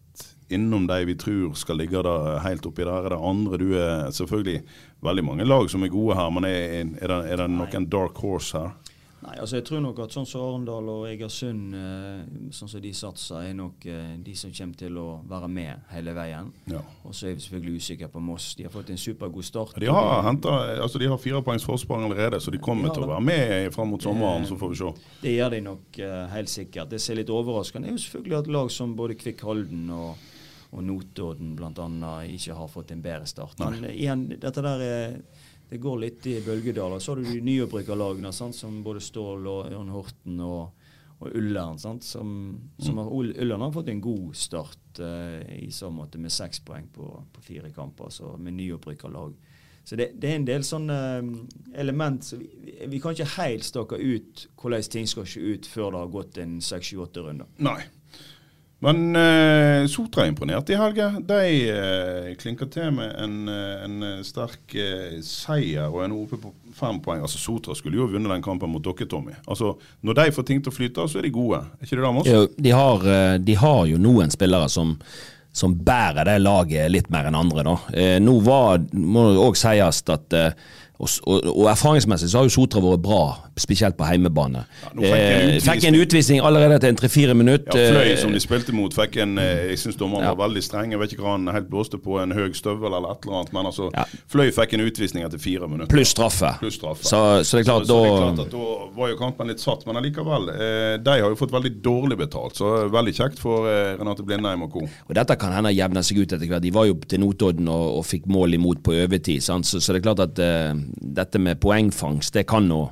[0.48, 3.06] innom de vi tror skal ligge der helt oppi der?
[3.06, 4.62] Er det andre du er Selvfølgelig
[5.02, 8.18] veldig mange lag som er gode her, men er, er, det, er det noen dark
[8.22, 8.95] horse her?
[9.26, 12.92] Nei, altså jeg tror nok at sånn som Arendal og Egersund, eh, sånn som de
[12.94, 16.52] satser, er nok eh, de som kommer til å være med hele veien.
[16.70, 16.82] Ja.
[17.02, 18.52] Og så er vi selvfølgelig usikre på Moss.
[18.54, 19.80] De har fått en supergod start.
[19.82, 23.08] De har, hentet, altså de har fire poengs forsprang allerede, så de kommer Ja, til
[23.08, 24.46] å være med fram mot sommeren.
[24.46, 24.92] Så får vi se.
[25.24, 26.94] Det gjør de nok eh, helt sikkert.
[26.94, 30.30] Det som er litt overraskende, er jo selvfølgelig at lag som både Kvikk Halden og,
[30.70, 32.14] og Notodden bl.a.
[32.30, 33.58] ikke har fått en bedre start.
[33.58, 35.18] Men eh, igjen, dette der er
[35.68, 36.98] det går litt i bølgedaler.
[37.02, 40.86] Så har du de nyopprykkerlagene som både Stål og Ørn Horten og,
[41.18, 41.80] og Ullern.
[41.82, 42.30] Sant, som,
[42.78, 46.86] som har, Ullern har fått en god start eh, i så måte med seks poeng
[46.94, 49.34] på, på fire kamper, så med nyopprykkerlag.
[49.86, 51.34] Så det, det er en del sånne um,
[51.78, 52.48] element så vi,
[52.90, 56.40] vi, kan ikke helt stake ut hvordan ting skal se ut før det har gått
[56.42, 57.46] en seks-sju-åtte runder.
[57.62, 57.78] Nei.
[58.84, 61.08] Men uh, Sotra imponerte i helga.
[61.24, 66.38] De uh, klinker til med en, eh, en sterk uh, seier og er nå oppe
[66.42, 67.22] på fem poeng.
[67.24, 69.32] Altså Sotra skulle jo vunnet den kampen mot dere, Tommy.
[69.46, 71.62] Altså, Når de får ting til å flyte, så er de gode.
[71.64, 72.28] Er ikke det det, Moss?
[72.28, 73.08] Jo, de, har,
[73.40, 74.92] de har jo noen spillere som,
[75.56, 77.64] som bærer det laget litt mer enn andre.
[77.64, 77.76] Da.
[77.96, 80.52] Eh, nå var, må det òg sies at eh,
[80.98, 83.20] og, og, og erfaringsmessig så har jo Sotra vært bra,
[83.60, 84.62] spesielt på heimebane.
[84.82, 87.76] Ja, fikk Eh, fikk en utvisning allerede etter en tre-fire minutter.
[87.78, 90.34] Ja, Fløy Eh, som de spilte mot, fikk en eh, Jeg syns dommeren Ja.
[90.34, 90.90] var veldig streng.
[90.92, 93.52] Jeg vet ikke hva han helt blåste på, en høy støvel eller et eller annet.
[93.52, 94.04] Men altså, Ja.
[94.32, 95.92] Fløy fikk en utvisning etter fire minutter.
[95.92, 96.54] Pluss straffe.
[96.60, 97.04] Pluss straffe.
[97.04, 99.16] Så, så det er klart, så, så det er klart da at da var jo
[99.20, 100.48] kampen litt satt, men allikevel.
[100.56, 104.62] Eh, de har jo fått veldig dårlig betalt, så veldig kjekt for eh, Renate Blindheim
[104.66, 104.84] og co.
[105.08, 106.62] Og dette kan hende jevne seg ut etter hvert.
[106.64, 109.42] De var jo til Notodden og, og fikk mål imot på overtid.
[109.44, 112.84] Så, så det er klart at eh, dette med poengfangst, det kan nå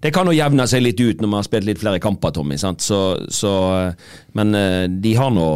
[0.00, 2.58] det kan jo jevne seg litt ut når man har spilt litt flere kamper, Tommy.
[2.60, 2.82] Sant?
[2.84, 3.00] Så,
[3.32, 5.48] så, eh, men eh, de har nå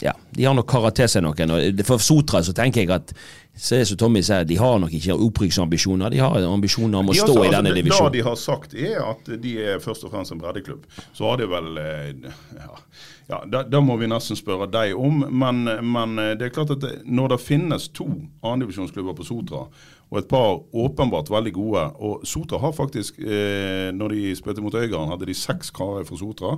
[0.00, 1.52] ja, de har nok karet til seg noen.
[1.52, 3.12] Og for Sotra så tenker jeg at
[3.60, 6.14] så det som Tommy sier, de har nok ikke opprykksambisjoner.
[6.14, 8.12] De har ambisjoner om å stå altså- i denne divisjonen.
[8.12, 10.86] Det de har sagt, er at de er først og fremst en breddeklubb.
[11.12, 12.80] Så har de vel eh, Ja,
[13.28, 15.26] ja da må vi nesten spørre deg om.
[15.28, 18.08] Men, men det er klart at det, når det finnes to
[18.40, 19.66] annendivisjonsklubber på Sotra,
[20.10, 24.74] og et par åpenbart veldig gode Og Sotra har faktisk, eh, når de spilte mot
[24.74, 26.56] Øygarden, hadde de seks karer fra Sotra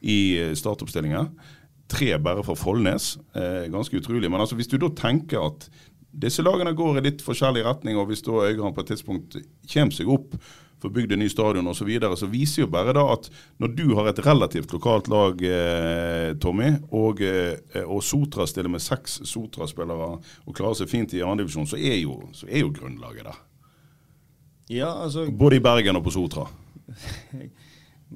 [0.00, 1.32] i eh, startoppstillingen.
[1.90, 3.18] Tre bare fra Follnes.
[3.34, 4.30] Eh, ganske utrolig.
[4.30, 5.68] Men altså, hvis du da tenker at
[6.12, 9.36] disse lagene går i litt forskjellig retning, og hvis da Øygarden på et tidspunkt
[9.72, 10.36] kommer seg opp
[10.82, 13.28] for bygd en ny stadion osv., så, videre, så viser jo bare da at
[13.62, 17.54] når du har et relativt lokalt lag, eh, Tommy, og, eh,
[17.86, 22.28] og Sotra stiller med seks Sotra-spillere og klarer seg fint i andredivisjon, så, er jo-
[22.34, 23.38] så er jo grunnlaget der.
[24.72, 26.48] Ja, altså Både i Bergen og på Sotra.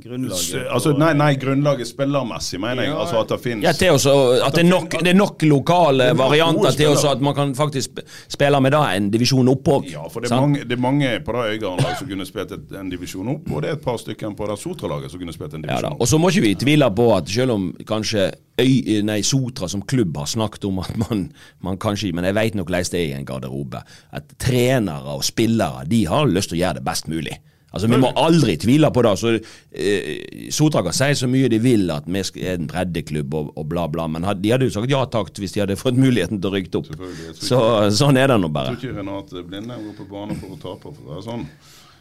[0.02, 2.92] grunnlaget Altså, nei, nei, grunnlaget spillermessig, mener jeg.
[2.92, 4.14] Ja, Altså at det finnes Ja, til også,
[4.46, 7.34] at det er nok, det er nok lokale er nok varianter til også at man
[7.34, 9.88] kan faktisk sp- spille med da en divisjon oppover.
[9.92, 12.90] Ja, for det er mange, det er mange på det Øygarden-laget som kunne spilt en
[12.90, 15.64] divisjon opp, og det er et par stykker på det Sotra-laget som kunne spilt en
[15.68, 16.00] Ja, opp.
[16.00, 19.82] Og så må ikke vi tvile på at selv om kanskje Øy, nei, Sotra som
[19.84, 21.26] klubb har snakket om at man,
[21.60, 23.82] man kanskje Men jeg vet nok hvordan det er i en garderobe.
[24.16, 27.36] At trenere og spillere de har lyst til å gjøre det best mulig.
[27.76, 29.14] Altså Vi må aldri tvile på det.
[29.20, 33.54] så eh, Sotra kan si så mye de vil at vi er en breddeklubb og,
[33.56, 34.08] og bla, bla.
[34.10, 36.82] Men de hadde jo sagt ja takk hvis de hadde fått muligheten til å rykke
[36.82, 36.92] opp.
[37.38, 37.62] Så
[37.94, 38.74] sånn er det nå bare.
[38.74, 40.94] Jeg tror ikke Renate Blinde går på banen for å tape.
[40.96, 41.50] For å være sånn.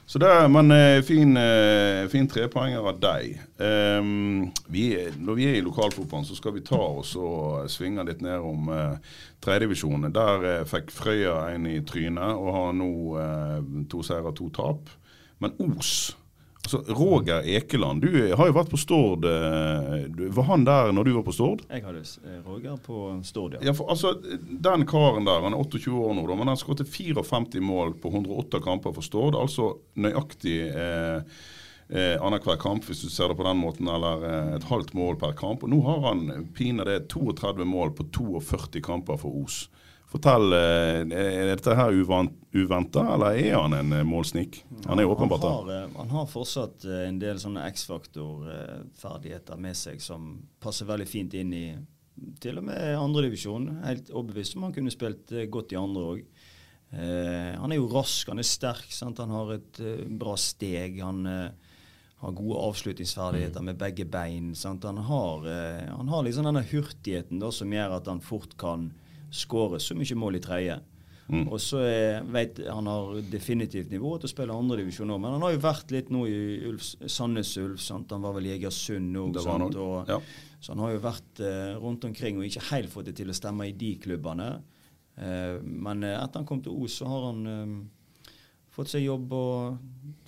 [0.06, 3.40] Så det er, Men eh, fin, eh, fin trepoenger av deg.
[3.58, 8.22] Um, vi, når vi er i lokalfotballen, så skal vi ta oss og svinge litt
[8.22, 9.00] ned om uh,
[9.42, 10.14] tredjedivisjonen.
[10.14, 13.58] Der uh, fikk Frøya en i trynet og har nå uh,
[13.90, 14.94] to seire og to tap.
[15.44, 16.16] Men Os
[16.66, 19.26] altså Roger Ekeland, du har jo vært på Stord.
[19.30, 21.62] eh, Var han der når du var på Stord?
[21.70, 23.60] Jeg hadde eh, Roger på Stord, ja.
[23.68, 24.16] Ja, for altså,
[24.66, 28.64] Den karen der, han er 28 år nå, men han skåret 54 mål på 108
[28.66, 29.38] kamper for Stord.
[29.38, 31.22] Altså nøyaktig eh,
[31.90, 35.20] eh, annenhver kamp, hvis du ser det på den måten, eller eh, et halvt mål
[35.22, 35.64] per kamp.
[35.64, 39.68] Og nå har han pinadø 32 mål på 42 kamper for Os.
[40.16, 44.62] Fortell, eh, er dette her uventa, eller er han en eh, målsnik?
[44.86, 45.50] Han er åpenbart det.
[45.52, 51.10] han har, eh, han har fortsatt en del sånne X-faktor-ferdigheter med seg som passer veldig
[51.10, 51.68] fint inn i
[52.40, 53.68] til og med andredivisjon.
[53.84, 56.24] Helt overbevist om han kunne spilt godt i andre òg.
[56.96, 59.20] Eh, han er jo rask, han er sterk, sant?
[59.20, 61.02] han har et eh, bra steg.
[61.04, 61.74] Han eh,
[62.24, 64.54] har gode avslutningsferdigheter med begge bein.
[64.56, 64.88] Sant?
[64.88, 65.44] Han har,
[65.92, 68.88] han har liksom denne hurtigheten da, som gjør at han fort kan
[69.36, 70.78] skåre så mye mål i tredje.
[71.26, 71.48] Mm.
[71.50, 75.42] Og så er, vet Han har definitivt nivå til å spille andredivisjon òg, men han
[75.42, 76.36] har jo vært litt nå i
[76.70, 77.82] Ulf, Sandnes Ulf.
[77.82, 78.14] Sant?
[78.14, 79.34] Han var vel i Egersund òg.
[79.34, 79.80] Det var han sant?
[79.82, 80.20] Og- ja.
[80.62, 83.38] Så han har jo vært eh, rundt omkring og ikke helt fått det til å
[83.38, 84.48] stemme i de klubbene.
[85.18, 87.76] Eh, men eh, etter han kom til Os, så har han eh,
[88.76, 89.78] fått seg jobb og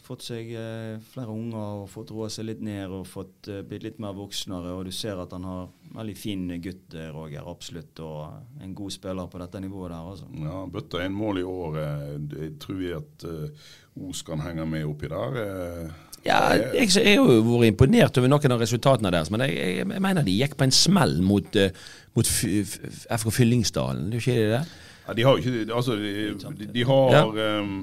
[0.08, 3.84] fått seg eh, flere unger og fått roa seg litt ned og fått eh, blitt
[3.84, 4.72] litt mer voksnere.
[4.78, 5.66] Og du ser at han har
[5.98, 7.44] veldig fin gutt, Roger.
[7.52, 8.00] Absolutt.
[8.00, 10.30] Og en god spiller på dette nivået der, altså.
[10.40, 11.78] Ja, Bøtta én mål i år.
[11.84, 13.68] eh, Jeg tror vi at eh,
[14.08, 15.40] Os kan henge med oppi der.
[15.44, 16.04] eh.
[16.28, 19.76] Ja, jeg jeg har jo vært imponert over noen av resultatene deres, men jeg, jeg,
[19.92, 21.72] jeg mener de gikk på en smell mot, eh,
[22.16, 24.08] mot FK Fyllingsdalen.
[24.14, 24.64] Er ikke det det?
[25.08, 27.22] Ja, de har jo ikke Altså, de, de, de har Ja.
[27.32, 27.78] ehm,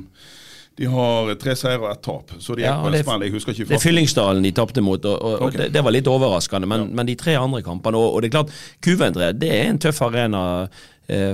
[0.77, 3.21] De har tre seire og ett tap, så de er Ja, på en det- smell.
[3.23, 3.83] Jeg husker ikke Det er.
[3.85, 5.59] Fyllingsdalen de tapte mot, og, og, okay.
[5.59, 6.67] Det, det var litt overraskende.
[6.67, 8.51] Men, men de tre andre kampene Og, og det er klart,
[8.83, 10.69] Kuvendre det er en tøff arena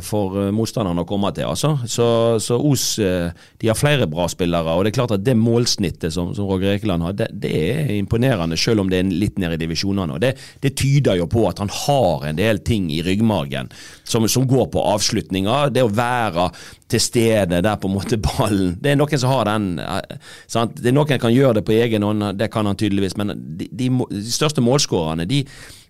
[0.03, 1.47] for eh, motstanderne å komme til.
[1.47, 1.77] altså.
[1.87, 2.07] Så,
[2.43, 3.31] så Os eh,
[3.61, 6.75] de har flere bra spillere, og det er klart at det målsnittet som, som Roger
[6.75, 10.19] Ekeland har, det, det er imponerende, selv om det er litt ned i divisjonene.
[10.19, 13.71] og det, det tyder jo på at han har en del ting i ryggmargen
[14.03, 15.71] som, som går på avslutninger.
[15.75, 16.51] Det å være
[16.91, 20.17] til stede der på en måte ballen Det er noen som har den eh,
[20.51, 20.75] sant?
[20.81, 23.69] Det er Noen kan gjøre det på egen hånd, det kan han tydeligvis, men de,
[23.71, 25.45] de, de største målskårerne de,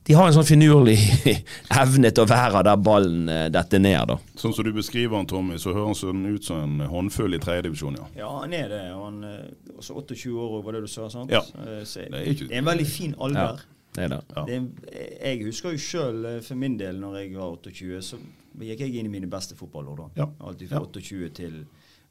[0.09, 0.97] de har en sånn finurlig
[1.83, 4.09] evne til å være der ballen eh, detter ned.
[4.09, 4.17] da.
[4.41, 7.41] Sånn som du beskriver han, Tommy, så hører han sånn ut som en håndfull i
[7.43, 8.07] tredjedivisjon, ja.
[8.23, 8.81] Ja, han er det.
[8.97, 9.43] Han er
[9.77, 11.09] også 28 år, var det du sa?
[11.13, 11.31] sant?
[11.31, 11.43] Ja.
[11.67, 13.61] Eh, Så Det det, er ikke- er en veldig fin alder.
[13.95, 14.21] Det er det.
[14.37, 14.45] Ja.
[14.47, 18.17] Det er, jeg husker jo sjøl for min del, når jeg var 28, så
[18.61, 20.09] gikk jeg inn i mine beste fotballår da.
[20.23, 20.27] Ja.
[20.47, 20.87] Alltid fra Ja.
[20.87, 21.65] 28 til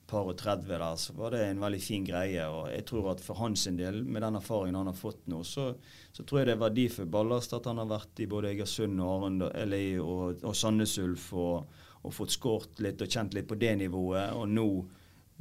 [0.09, 2.45] par og 30 der, så var det en veldig fin greie.
[2.49, 5.69] Og jeg tror at for hans del, med den erfaringen han har fått nå, så,
[6.11, 9.11] så tror jeg det er verdifull ballast at han har vært i både Egersund og
[9.17, 13.57] Arendal, eller, og, og Sandnes Ulf og, og fått skåret litt og kjent litt på
[13.59, 14.69] det nivået, og nå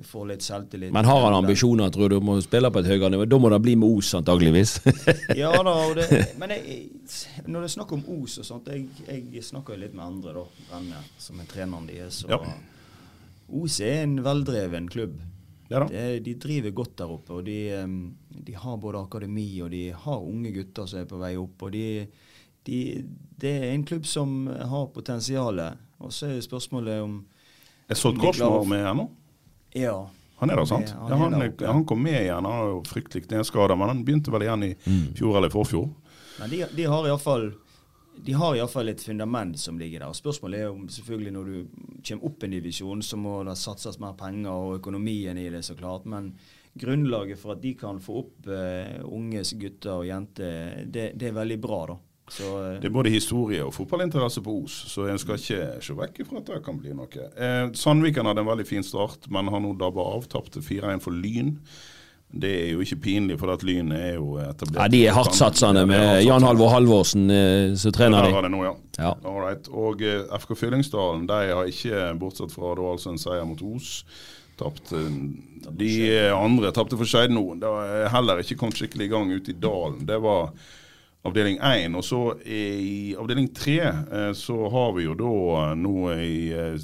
[0.05, 0.93] får litt selvtillit.
[0.95, 3.25] Men har han ambisjoner, tror du, om å spille på et høyere nivå?
[3.27, 4.77] Da må det bli med Os, antageligvis.
[5.43, 6.07] Ja da, og det,
[6.41, 6.77] men jeg,
[7.47, 10.37] når det er snakk om Os og sånt Jeg, jeg snakker jo litt med andre,
[10.39, 12.23] da, venner, som er treneren deres.
[12.29, 12.59] Og Ja.
[13.49, 15.19] Os er en veldreven klubb.
[15.69, 16.03] Ja da.
[16.25, 17.33] De driver godt der oppe.
[17.33, 17.59] og de,
[18.29, 21.63] de har både akademi og de har unge gutter som er på vei opp.
[21.63, 22.07] og de,
[22.65, 22.79] de,
[23.41, 25.61] Det er en klubb som har potensial.
[25.99, 27.19] Og så er spørsmålet om
[27.89, 29.09] Er Solt Korsmo klarer med her nå?
[29.77, 29.97] Ja.
[30.39, 30.91] Han er der, sant?
[30.95, 32.45] Han er han, der han, han kom med igjen.
[32.47, 34.75] Han har jo fryktelig kneskade, men han begynte vel igjen i
[35.19, 35.89] fjor eller forfjor.
[36.39, 37.49] Men de, de har iallfall
[38.25, 40.17] de har iallfall et fundament som ligger der.
[40.17, 44.17] Spørsmålet er om selvfølgelig når du kommer opp en divisjon, så må det satses mer
[44.19, 46.07] penger og økonomien i det, så klart.
[46.09, 46.33] Men
[46.79, 51.39] grunnlaget for at de kan få opp uh, unge gutter og jenter, det, det, er
[51.41, 51.81] veldig bra.
[51.93, 51.99] da.
[52.29, 55.97] Så, uh, det er både historie og fotballinteresse på Os, så en skal ikke se
[55.99, 57.29] vekk fra at det kan bli noe.
[57.35, 60.29] Eh, Sandviken hadde en veldig fin start, men har nå dabba av.
[60.31, 61.57] Tapte 4-1 for Lyn.
[62.29, 64.83] Det er jo ikke pinlig, for at Lyn er jo etablert.
[64.83, 68.35] Ja, De er hardtsatsende med Jan Halvor Halvorsen eh, som trener de.
[68.45, 68.75] Det nå, ja.
[68.99, 69.13] ja.
[69.25, 69.71] Alright.
[69.73, 74.03] Og eh, FK Fyllingsdalen de har ikke, bortsett fra da altså en seier mot Os,
[74.61, 74.93] tapt.
[74.93, 75.17] Eh,
[75.81, 75.95] de
[76.35, 77.47] andre tapte for Skeid nå.
[77.63, 80.05] Det har heller ikke kommet skikkelig i gang ute i dalen.
[80.09, 80.53] Det var
[81.23, 81.95] avdeling 1.
[81.99, 86.77] Og så i avdeling 3 eh, så har vi jo da eh, nå i eh,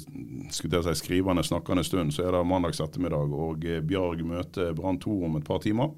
[0.51, 5.39] si, skrivende, snakkende stund, så er det mandags ettermiddag, og Bjarg møter Brann 2 om
[5.39, 5.95] et par timer.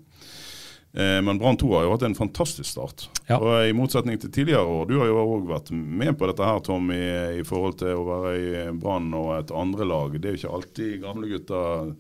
[0.97, 3.03] Men Brann 2 har jo hatt en fantastisk start.
[3.27, 3.35] Ja.
[3.37, 6.61] Og I motsetning til tidligere år, du har jo òg vært med på dette her,
[6.65, 7.03] Tom, i,
[7.37, 10.15] i forhold til å være i Brann og et andre lag.
[10.15, 11.91] Det er jo ikke alltid gamle gutter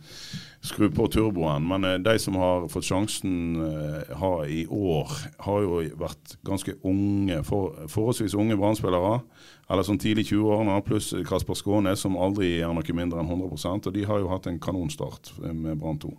[0.67, 1.65] skru på turboen.
[1.67, 5.13] Men eh, de som har fått sjansen eh, har i år,
[5.45, 9.19] har jo vært ganske unge, for, forholdsvis unge brannspillere.
[9.67, 13.95] Eller sånn tidlig 20-årene, pluss Kasper Skåne, som aldri gjør noe mindre enn 100% Og
[13.95, 16.13] de har jo hatt en kanonstart med Brann 2.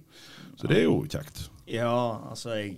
[0.58, 1.46] Så det er jo kjekt.
[1.68, 1.94] Ja,
[2.30, 2.76] altså jeg,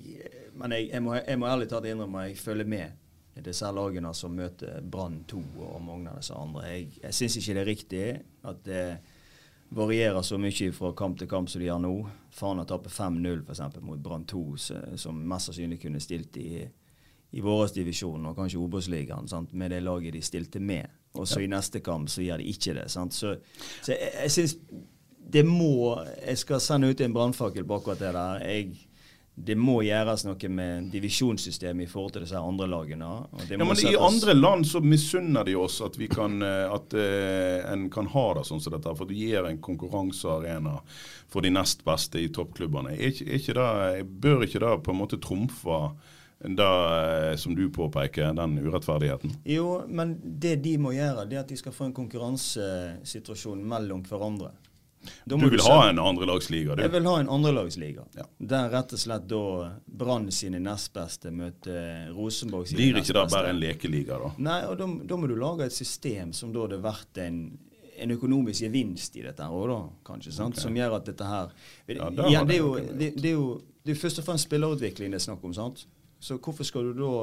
[0.55, 2.99] Men jeg, jeg, må, jeg må, ærlig talt innrømme jeg følger med
[3.41, 6.67] disse lagene som møter Brann 2 og mange av disse andre.
[6.69, 8.05] Jeg, jeg syns ikke det er riktig
[8.51, 8.83] at det
[9.71, 11.95] varierer så mye fra kamp til kamp som de gjør nå.
[12.35, 13.81] Fana taper 5-0 f.eks.
[13.87, 14.45] mot Brann 2,
[14.99, 16.65] som mest sannsynlig kunne stilt i,
[17.31, 20.91] i vår divisjon og kanskje Obos-ligaen med det laget de stilte med.
[21.19, 21.47] Og så ja.
[21.47, 22.87] i neste kamp så gjør de ikke det.
[22.91, 23.15] Sant?
[23.15, 23.37] Så,
[23.83, 24.57] så jeg, jeg syns
[25.31, 25.95] det må
[26.27, 28.41] Jeg skal sende ut en brannfakkel på akkurat det der.
[28.43, 28.90] Jeg
[29.45, 33.09] det må gjøres noe med divisjonssystemet i forhold til disse andre lagene.
[33.49, 37.73] ja, men I andre land så misunner de oss at, vi kan, eh, at uh,
[37.73, 38.95] en kan ha det sånn som dette.
[38.99, 40.79] For det gir en konkurransearena
[41.31, 42.97] for de nest beste i toppklubbene.
[42.97, 45.83] Er ikke, er ikke det, bør ikke det på en måte trumfe
[46.41, 49.35] det eh, som du påpeker, den urettferdigheten?
[49.45, 54.05] Jo, men det de må gjøre, det er at de skal få en konkurransesituasjon mellom
[54.09, 54.55] hverandre.
[55.25, 56.77] Du vil du ha en andrelagsliga?
[56.81, 58.05] Jeg vil ha en andrelagsliga.
[58.19, 58.27] Ja.
[58.53, 59.45] Der rett og slett da
[59.87, 64.31] Brann sine nestbeste møter Rosenborg sine Blir ikke det bare en lekeliga, da?
[64.51, 67.41] Nei, og da, da, må du lage et system som da det vært en,
[67.97, 70.35] en økonomisk gevinst i dette òg, da, kanskje.
[70.37, 70.59] sant?
[70.59, 70.67] Okay.
[70.67, 71.55] Som gjør at dette her
[71.89, 73.49] ja, ja, det, er jo, det, det, er jo,
[73.87, 75.57] det er først og fremst spillerutvikling det er snakk om.
[75.57, 75.87] sant?
[76.21, 77.15] Så hvorfor skal du da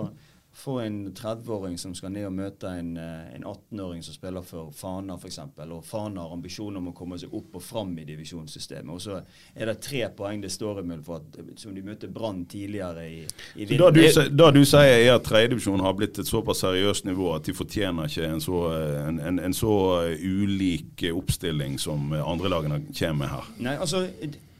[0.57, 4.71] få en 30-åring som skal ned og møte en, eh, en 18-åring som spiller for
[4.73, 8.89] Fana f.eks., og Fana har ambisjoner om å komme seg opp og fram i divisjonssystemet.
[8.89, 9.19] Og så
[9.53, 13.19] er det tre poeng det står imellom for at, som de møtte Brann tidligere i,
[13.53, 13.67] i.
[13.69, 17.45] Det du, det du sier er at tredjedivisjon har blitt et såpass seriøst nivå at
[17.45, 18.63] de fortjener ikke en så,
[19.03, 19.77] en, en, en så
[20.17, 23.53] ulik oppstilling som andre lagene kommer med her?
[23.61, 24.07] Nei, altså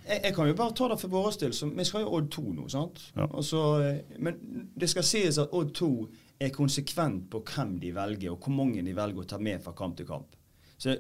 [0.08, 1.54] jeg, jeg, kan jo bare ta det for vår del.
[1.78, 2.70] Vi skal jo Odd 2 nå.
[2.72, 3.04] sant?
[3.16, 3.28] Ja.
[3.44, 4.40] Så, eh, men
[4.76, 5.92] det skal sies at Odd 2
[6.40, 9.74] er konsekvent på hvem de velger, og hvor mange de velger å ta med fra
[9.78, 10.36] kamp til kamp.
[10.78, 10.94] Så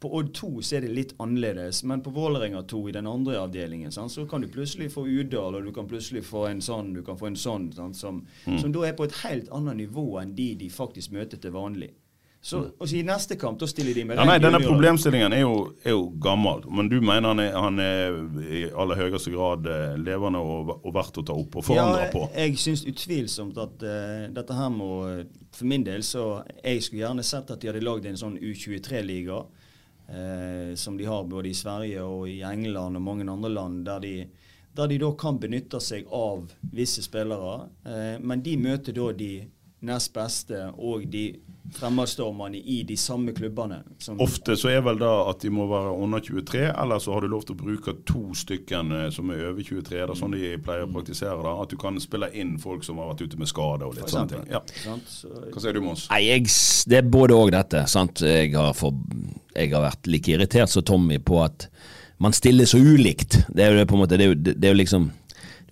[0.00, 3.38] På Odd 2 så er det litt annerledes, men på Vålerenga 2 i den andre
[3.40, 6.92] avdelingen sant, så kan du plutselig få Udal, og du kan plutselig få en sånn,
[6.92, 8.58] du kan få en sånn, sant, som, mm.
[8.60, 11.94] som da er på et helt annet nivå enn de de faktisk møter til vanlig.
[12.44, 15.44] Så, og så I neste kamp da stiller de med ja, nei, Denne problemstillingen er
[15.44, 19.68] jo, er jo, gammel, men du mener han er, han er i aller høyeste grad
[19.70, 22.24] eh, levende og, og, verdt å ta opp og forandre ja, på?
[22.34, 24.90] Jeg syns utvilsomt at uh, dette her må
[25.54, 29.38] For min del så Jeg skulle gjerne sett at de hadde lagd en sånn U23-liga,
[30.10, 34.02] uh, som de har både i Sverige og i England og mange andre land, der
[34.02, 34.16] de,
[34.74, 37.68] der de da kan benytte seg av visse spillere.
[37.86, 39.34] Uh, men de møter da de
[39.82, 41.32] nest beste og de
[41.72, 43.78] fremadstormerne i de samme klubbene.
[44.20, 47.30] Ofte så er vel da at de må være under 23, eller så har du
[47.32, 49.94] lov til å bruke to stykken eh, som er over 23.
[49.94, 53.00] Det er sånn de pleier å praktisere da, At du kan spille inn folk som
[53.00, 54.44] har vært ute med skade og litt sånne ting.
[54.52, 54.60] Ja.
[54.92, 56.08] Hva sier du, Mons?
[56.12, 56.50] Nei, jeg,
[56.90, 57.86] Det er både òg dette.
[57.90, 58.24] sant?
[58.26, 58.98] Jeg har, for,
[59.56, 61.70] jeg har vært like irritert som Tommy på at
[62.22, 63.40] man stiller så ulikt.
[63.50, 65.08] Det er jo på en måte, det er jo, det er jo liksom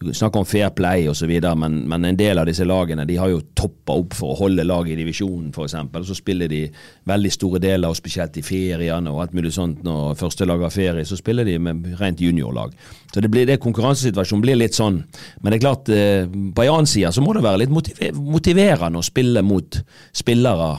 [0.00, 3.28] du snakker om fair play osv., men, men en del av disse lagene de har
[3.28, 5.76] jo toppa opp for å holde laget i divisjonen, f.eks.
[6.08, 6.62] Så spiller de
[7.10, 9.82] veldig store deler, og spesielt i feriene og alt mulig sånt.
[9.84, 12.72] Når første lag har ferie, så spiller de med rent juniorlag.
[13.12, 15.02] Så det, blir, det konkurransesituasjonen blir litt sånn.
[15.42, 17.74] Men det er klart, eh, på en annen side så må det være litt
[18.16, 19.82] motiverende å spille mot
[20.16, 20.78] spillere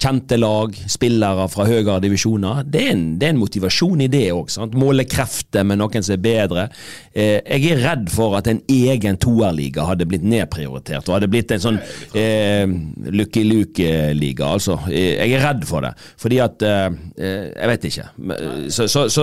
[0.00, 2.64] kjente lag, spillere fra høyere divisjoner.
[2.68, 4.50] Det er en, det er en motivasjon i det òg.
[4.76, 6.64] Måle krefter med noen som er bedre.
[7.12, 11.54] Eh, jeg er redd for at en egen toerliga hadde blitt nedprioritert, og hadde blitt
[11.54, 11.80] en sånn
[12.18, 12.66] eh,
[13.14, 14.50] Lucky Luke-liga.
[14.56, 14.80] Altså.
[14.90, 16.86] Eh, jeg er redd for det, fordi at eh,
[17.18, 18.04] eh Jeg vet ikke.
[18.72, 19.22] Så, så, så,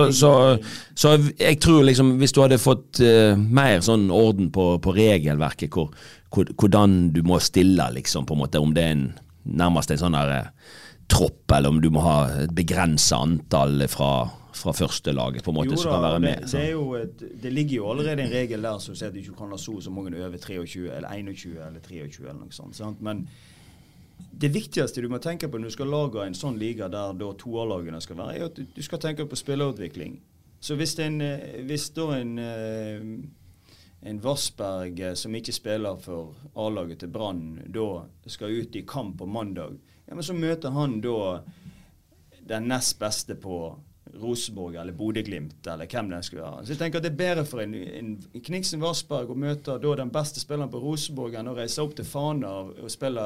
[0.94, 5.74] så, jeg tror liksom hvis du hadde fått eh, mer sånn orden på, på regelverket,
[5.74, 5.92] hvor,
[6.32, 9.06] hvordan du må stille, liksom, på en måte, om det er en
[9.44, 10.50] nærmest en sånn der
[11.12, 14.10] tropp, eller om du må ha et begrensa antall fra,
[14.56, 16.44] fra førstelaget på en måte jo, som kan være med.
[16.46, 19.36] Det, det, et, det, ligger jo allerede en regel der som sier at du ikke
[19.42, 22.78] kan ha så så mange over 23, eller 21 eller 23 eller noe sånt.
[22.78, 23.02] Sant?
[23.04, 23.26] Men
[24.32, 27.32] det viktigste du må tenke på når du skal lage en sånn liga der da
[27.38, 30.20] toerlagene skal være, er at du, du skal tenke på spillerutvikling.
[30.62, 33.06] Så hvis, en, eh, hvis da en eh,
[34.02, 39.18] en Vassberg eh, som ikke spiller for A-laget til Brann, da skal ut i kamp
[39.18, 41.42] på mandag, ja, men så møter han da
[42.42, 43.62] den nest beste på
[44.20, 46.64] Rosenborg eller Bodø-Glimt eller hvem det skulle være.
[46.66, 49.94] Så jeg tenker at Det er bedre for en, en Kniksen Vassberg å møte da
[49.96, 53.24] den beste spilleren på Rosenborg enn å reise opp til Fana og spille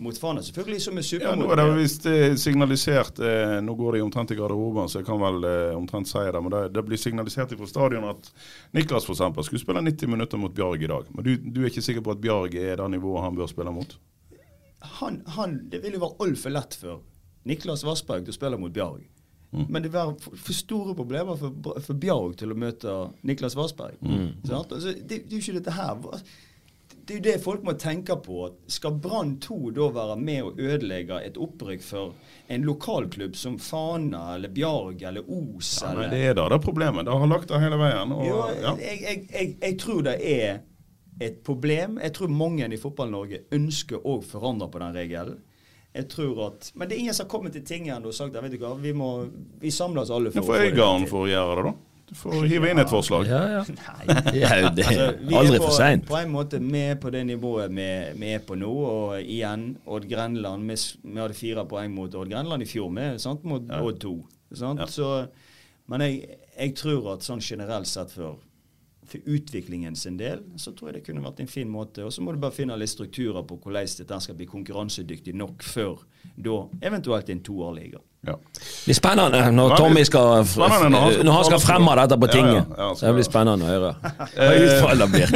[0.00, 0.42] mot Fana.
[0.42, 1.44] Selvfølgelig som er supermot.
[1.44, 2.06] Ja, nå er det visst
[2.40, 6.22] signalisert eh, Nå går de omtrent i garderoben, så jeg kan vel eh, omtrent si
[6.24, 6.40] det.
[6.40, 8.30] Men det, det blir signalisert fra stadion at
[8.76, 11.12] Niklas eksempel, skulle spille 90 minutter mot Bjarg i dag.
[11.14, 13.76] Men du, du, er ikke sikker på at Bjarg er det nivået han bør spille
[13.76, 13.96] mot?
[15.00, 17.02] Han, han, det vil jo være altfor lett for
[17.48, 19.04] Niklas Vassberg til å spille mot Bjarg.
[19.50, 19.64] Mm.
[19.66, 23.98] Men det være for, store problemer for, for Bjarg til å møte Niklas Vassberg.
[24.00, 24.46] Mm.
[24.46, 26.22] Altså, det, det er jo ikke dette her
[27.10, 28.44] det er jo det folk må tenke på.
[28.70, 32.12] Skal Brann 2 da være med å ødelegge et opprykk for
[32.46, 35.72] en lokalklubb som Fana eller Bjarg eller Os?
[35.82, 36.12] Ja, eller?
[36.12, 37.08] det er da det problemet.
[37.08, 38.14] Det har lagt det hele veien.
[38.14, 38.76] Og, jo, ja.
[38.78, 40.60] jeg, jeg, jeg, jeg, tror det er
[41.26, 41.98] et problem.
[42.04, 45.42] Jeg tror mange i Fotball-Norge ønsker å forandre på den regelen.
[45.90, 48.52] Jeg tror at, Men det er ingen som har kommet til tinget og sagt at
[48.78, 49.12] vi, må,
[49.58, 51.10] vi samler oss alle for, for å få det til.
[51.10, 51.78] for å gjøre det, da?
[52.10, 53.28] Du får hive inn et forslag.
[53.30, 53.60] Ja, ja.
[53.78, 54.06] Nei.
[54.34, 56.08] Det er altså, aldri for seint.
[56.08, 57.86] På en måte med på det nivået vi,
[58.18, 58.70] vi er på nå.
[58.90, 63.20] Og igjen, Odd Grenland Vi, vi hadde fire poeng mot Odd Grenland i fjor, med,
[63.22, 63.46] sant?
[63.46, 63.78] mot ja.
[63.86, 64.14] Odd 2.
[64.58, 65.10] Så,
[65.86, 68.42] men jeg, jeg, tror at sånn generelt sett for,
[69.06, 72.02] for utviklingen sin del, så tror jeg det kunne vært en fin måte.
[72.02, 75.62] Og så må du bare finne litt strukturer på hvordan dette skal bli konkurransedyktig nok
[75.62, 76.02] før
[76.34, 78.02] da eventuelt en toårliga.
[78.20, 78.34] Ja.
[78.36, 82.16] Det blir spennende når Tommy skal, spennende når han skal, når han skal fremme dette
[82.20, 82.66] på tinget.
[82.76, 83.92] Ja, ja, det blir spennende å høre
[84.36, 85.30] hva utfallet blir.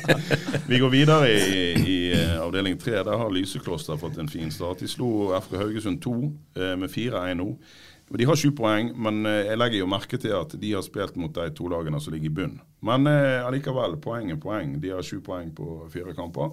[0.70, 2.98] Vi går videre i, i eh, avdeling tre.
[3.06, 4.82] Der har Lysekloster fått en fin start.
[4.84, 6.12] De slo FK Haugesund 2
[6.60, 7.46] eh, med 4-1 nå.
[8.10, 11.16] De har sju poeng, men eh, jeg legger jo merke til at de har spilt
[11.16, 12.58] mot de to lagene som ligger i bunn.
[12.84, 14.76] Men allikevel, poeng er poeng.
[14.82, 16.52] De har sju poeng på fire kamper.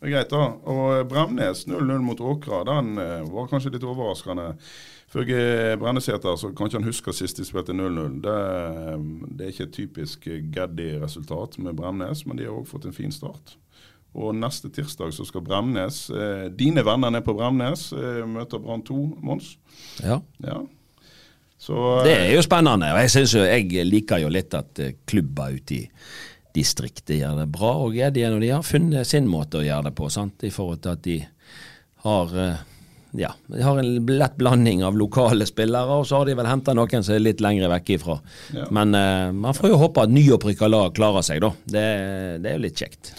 [0.00, 0.48] Det er greit, da.
[0.72, 2.96] Og Bremnes 0-0 mot Åkra, den
[3.30, 4.54] var kanskje litt overraskende.
[5.12, 8.14] Ifølge Brennesæter så kan ikke han huske sist de spilte 0-0.
[8.24, 8.36] Det,
[9.36, 13.12] det, er ikke et typisk Gaddy-resultat med Bremnes, men de har òg fått en fin
[13.12, 13.58] start.
[14.16, 18.86] Og neste tirsdag så skal Bremnes, eh, dine venner nede på Bremnes, eh, møte Brann
[18.88, 19.52] 2, Mons.
[20.00, 20.22] Ja.
[20.40, 20.62] ja.
[21.60, 22.94] Så, eh, det er jo spennende.
[22.96, 25.86] og jeg, synes jo, jeg liker jo litt at eh, klubber ute i
[26.56, 27.76] distriktet gjør det bra.
[27.84, 30.40] Og Geddi de har funnet sin måte å gjøre det på, sant?
[30.40, 31.20] i forhold til at de
[32.08, 32.68] har eh,
[33.12, 36.74] ja, de har en lett blanding av lokale spillere, og så har de vel henta
[36.76, 38.16] noen som er litt lengre vekk ifra.
[38.56, 38.68] Ja.
[38.72, 41.52] Men uh, man får jo håpe at nyopprykka lag klarer seg, da.
[41.64, 41.84] Det,
[42.42, 43.12] det er jo litt kjekt.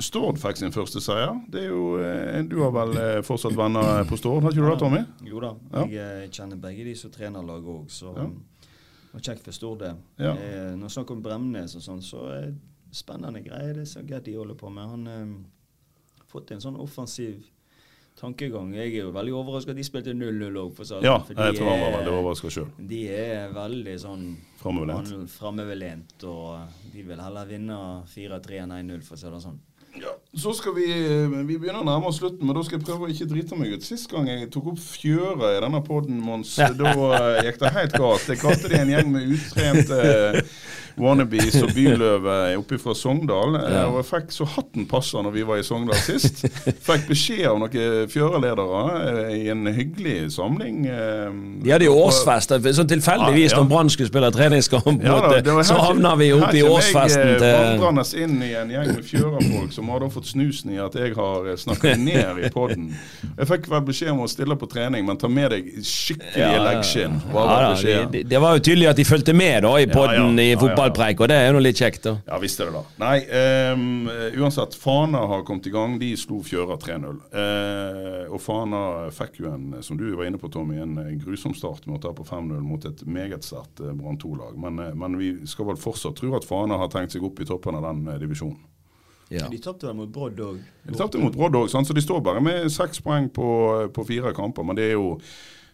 [0.00, 1.34] Stord fikk sin første seier.
[1.52, 4.70] Det er jo, eh, Du har vel eh, fortsatt venner på Stord, har ikke du
[4.70, 5.02] det, Tommy?
[5.28, 5.82] Jo da, ja.
[5.92, 8.24] jeg kjenner begge de som trener laget òg, så ja.
[8.24, 9.92] det var kjekt for Stord, det.
[10.24, 10.32] Ja.
[10.72, 12.54] Når vi snakker om Bremnes og sånn, så er det
[12.90, 14.88] spennende greier det som Geddi holder på med.
[14.88, 17.42] Han har eh, fått en sånn offensiv
[18.20, 18.74] tankegang.
[18.76, 20.82] Jeg er jo veldig overraska at de spilte 0-0 òg.
[21.02, 22.68] Ja, jeg tror han var veldig overraska sjøl.
[22.90, 24.28] De er veldig sånn
[24.60, 26.28] framoverlent.
[26.28, 27.80] Og de vil heller vinne
[28.12, 29.58] 4-3 enn 1-0, for å si det sånn.
[29.98, 30.86] Ja, så skal vi,
[31.48, 33.72] vi begynner å nærme oss slutten, men da skal jeg prøve å ikke drite meg
[33.74, 33.82] ut.
[33.86, 37.96] Sist gang jeg tok opp fjøra i denne poden, Mons, da eh, gikk det helt
[37.98, 38.28] galt.
[38.30, 39.98] Jeg kalte det en gjeng med utrente
[40.98, 43.58] wannabes og byløve oppe fra Sogndal.
[43.60, 43.84] Ja.
[43.90, 46.44] Og jeg fikk så hatten passa når vi var i Sogndal sist.
[46.88, 50.84] Fikk beskjed av noen fjøreledere eh, i en hyggelig samling.
[50.90, 51.30] Eh,
[51.64, 52.56] de hadde jo årsfest.
[52.76, 57.80] Sånn tilfeldigvis når Brann skulle spille treningskamp, ja, så havna vi oppe i årsfesten til
[57.80, 61.14] Vandrende inn i en gjeng med fjørafolk som har da fått snusen i at jeg
[61.16, 62.90] har eh, snakket ned i poden.
[63.36, 66.62] Jeg fikk vel beskjed om å stille på trening, men ta med deg skikkelige ja,
[66.66, 67.18] leggskinn.
[67.34, 70.79] Ja, det, det, var jo tydelig at de fulgte med da i poden i fotball
[70.80, 72.14] fotballpreik, og det er jo litt kjekt, da.
[72.26, 72.82] Ja, visst er det da.
[73.02, 73.16] Nei,
[73.74, 74.08] um,
[74.40, 74.76] uansett.
[74.80, 75.98] Fana har kommet i gang.
[76.00, 77.20] De slo Fjøra 3-0.
[77.34, 78.82] Uh, og Fana
[79.14, 82.02] fikk jo en, som du var inne på, Tommy, en eh, grusom start med å
[82.06, 84.56] ta på 5-0 mot et meget sterkt eh, Brann 2-lag.
[84.60, 87.48] Men, eh, men vi skal vel fortsatt tro at Fana har tenkt seg opp i
[87.48, 88.58] toppen av den eh, divisjonen.
[89.30, 89.46] Ja.
[89.46, 90.58] De tapte vel mot Brodd òg.
[90.88, 93.50] De tapte mot Brodd òg, så de står bare med seks poeng på,
[93.94, 94.66] på fire kamper.
[94.66, 95.12] Men det er jo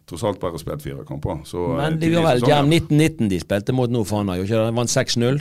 [0.07, 1.41] tross alt bare spilt fire kamper.
[1.49, 4.37] Så, eh, Men de var vel jevn 19-19 de spilte mot nå, Fana.
[4.39, 4.73] gjorde ikke det?
[4.73, 5.41] De vant 6-0.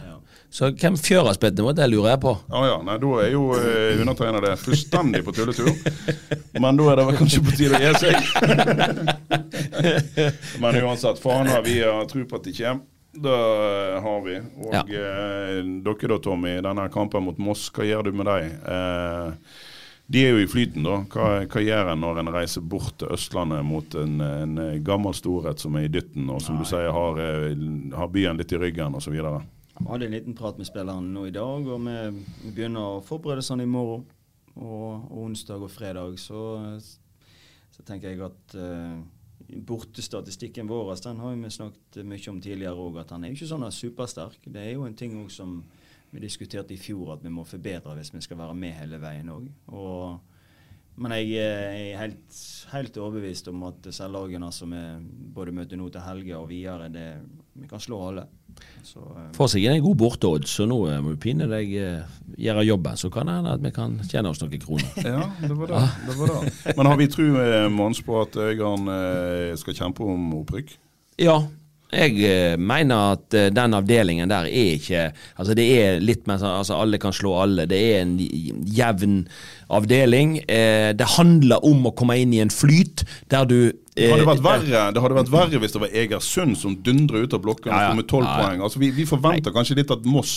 [0.55, 2.31] Så hvem Fjøra spilte mot, det lurer jeg på.
[2.53, 5.71] Ja ja, nei, da er jo uh, undertegnede fullstendig på tulletur.
[6.63, 8.15] Men da er det vel kanskje på tide å gi seg.
[10.63, 11.19] Men uansett,
[11.65, 12.85] vi har tro på at de kommer.
[13.15, 14.35] Det eh, har vi.
[14.59, 14.81] Og Ja.
[14.81, 18.49] eh, dere da, Tommy, denne kampen mot Moss, hva gjør du med dem?
[18.67, 19.31] Eh,
[20.07, 20.99] de er jo i flyten, da.
[21.09, 25.61] Hva, hva gjør en når en reiser bort til Østlandet mot en, en gammel storhet
[25.61, 27.55] som er i dytten, og som du sier har, eh,
[27.97, 29.15] har byen litt i ryggen, osv.?
[29.15, 33.43] Vi hadde en liten prat med spilleren nå i dag, og vi begynner å forberede
[33.43, 34.05] sånn i morgen.
[34.55, 36.13] Og, og onsdag og fredag.
[36.21, 36.39] Så,
[37.75, 39.01] så tenker jeg at uh,
[39.67, 43.49] bortestatistikken vår den har vi snakket mye om tidligere òg, at han er jo ikke
[43.51, 44.47] sånn supersterk.
[44.47, 45.57] Det er jo en ting òg som
[46.15, 49.31] vi diskuterte i fjor, at vi må forbedre hvis vi skal være med hele veien
[49.33, 49.51] òg.
[50.95, 52.37] Men jeg eh, er helt,
[52.71, 54.83] helt overbevist om at selvlagene lagene som vi
[55.35, 57.09] både møter nå til helga og videre, det,
[57.59, 58.23] vi kan slå alle.
[58.85, 62.63] Så, eh, Får seg en god borteodds, så nå eh, må du pine deg gjøre
[62.63, 63.01] jobben.
[63.01, 64.95] Så kan det hende at vi kan tjene oss noen kroner.
[65.15, 65.83] Ja, det var det.
[66.07, 66.55] det, var det.
[66.77, 70.77] Men har vi tro, eh, Mons, på at Øygarden eh, skal kjempe om opprykk?
[71.19, 71.41] Ja,
[71.93, 75.03] jeg eh, mener at eh, den avdelingen der er ikke
[75.37, 77.67] Altså det er litt mer sånn altså alle kan slå alle.
[77.69, 79.19] Det er en jevn
[79.73, 80.39] avdeling.
[80.49, 83.59] Eh, det handler om å komme inn i en flyt der du
[83.95, 87.23] Det hadde, vært eh, verre, det hadde vært verre hvis det var Egersund som dundrer
[87.23, 87.91] ut av blokkene Ja, ja.
[87.95, 88.63] med tolv Ja, poeng.
[88.67, 90.33] Altså, vi, vi forventer kanskje litt at Moss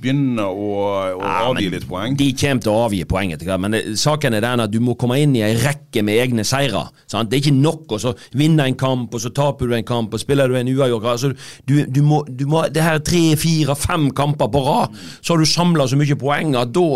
[0.00, 0.70] begynner å,
[1.18, 2.16] å avgi litt poeng.
[2.16, 4.78] De kommer til å avgi poeng etter hvert, men det, saken er den at du
[4.80, 6.86] må komme inn i en rekke med egne seire.
[7.04, 7.28] Sant?
[7.28, 10.16] Det er ikke nok å så vinne en kamp, og så taper du en kamp,
[10.16, 11.34] og spiller du en uavgjort altså,
[11.68, 15.34] du, du, må, du må Det her er tre, fire, fem kamper på rad, så
[15.34, 16.86] har du samla så mye poeng at da,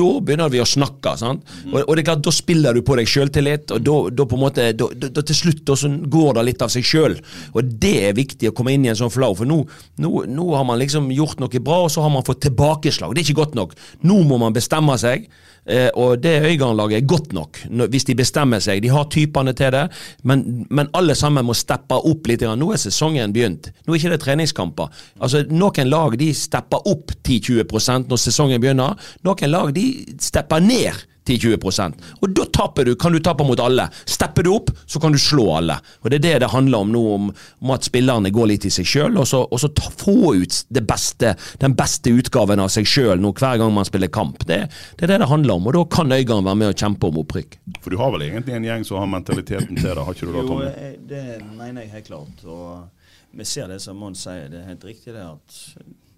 [0.00, 1.18] da begynner vi å snakke.
[1.20, 1.44] Sant?
[1.68, 4.40] Og, og det er klart, da spiller du på deg sjøltillit, og da, da på
[4.40, 7.16] en måte da, da til slutt da, så går det litt av seg sjøl.
[7.54, 9.62] Og det er viktig å komme inn i en sånn flow, for nå,
[10.02, 13.14] nå, nå har man liksom gjort noe bra, og så har man fått tilbakeslag.
[13.14, 13.76] Det er ikke godt nok.
[14.06, 15.28] Nå må man bestemme seg.
[15.66, 17.58] Eh, og det Øygarden-laget er godt nok
[17.90, 18.82] hvis de bestemmer seg.
[18.82, 19.86] De har typene til det,
[20.22, 22.44] men, men alle sammen må steppe opp litt.
[22.46, 23.70] Nå er sesongen begynt.
[23.84, 25.02] Nå er ikke det treningskamper.
[25.18, 28.96] Altså, Noen lag de stepper opp 10-20% når sesongen begynner.
[29.26, 29.86] Noen lag de
[30.22, 33.88] stepper ned 10-20% Og da taper du, kan du tape mot alle.
[34.06, 35.78] Stepper du opp, så kan du slå alle.
[36.02, 37.30] Og Det er det det handler om nå, om,
[37.64, 40.58] om at spillerne går litt i seg sjøl, og så, og så ta, få ut
[40.86, 44.44] beste, den beste utgaven av seg sjøl hver gang man spiller kamp.
[44.46, 47.08] Det, det er det det handler om, og da kan Øygarden være med og kjempe
[47.08, 47.56] om opprykk.
[47.80, 50.34] For du har vel egentlig en gjeng som har mentaliteten til det, har ikke du
[50.34, 50.66] da, Tommy?
[50.68, 51.22] Jo, det
[51.56, 52.44] mener jeg helt klart.
[52.44, 55.60] Og vi ser det som Mons sier, det er helt riktig det at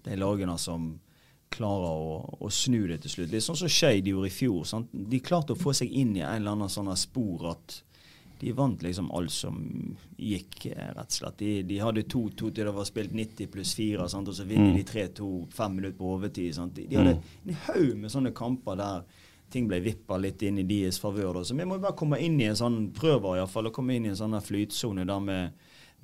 [0.07, 0.91] de lagene som
[1.49, 3.31] klarer å, å snu det til slutt.
[3.33, 4.65] Litt sånn som Skeid gjorde i fjor.
[4.69, 4.91] Sant?
[4.91, 7.79] De klarte å få seg inn i en eller annen sånn spor at
[8.39, 9.57] de vant liksom alt som
[10.15, 11.39] gikk, eh, rett og slett.
[11.41, 14.29] De, de hadde 2-2 til det var spilt 90 pluss 4, sant?
[14.31, 16.53] og så vinner de 3-2 fem minutter på overtid.
[16.55, 16.77] Sant?
[16.77, 20.67] De, de hadde en haug med sånne kamper der ting ble vippa litt inn i
[20.67, 21.41] deres favør.
[21.43, 23.97] Så vi må bare komme inn i en sånn prøver i hvert fall, å komme
[23.97, 25.39] inn i en sånn flytsone der vi,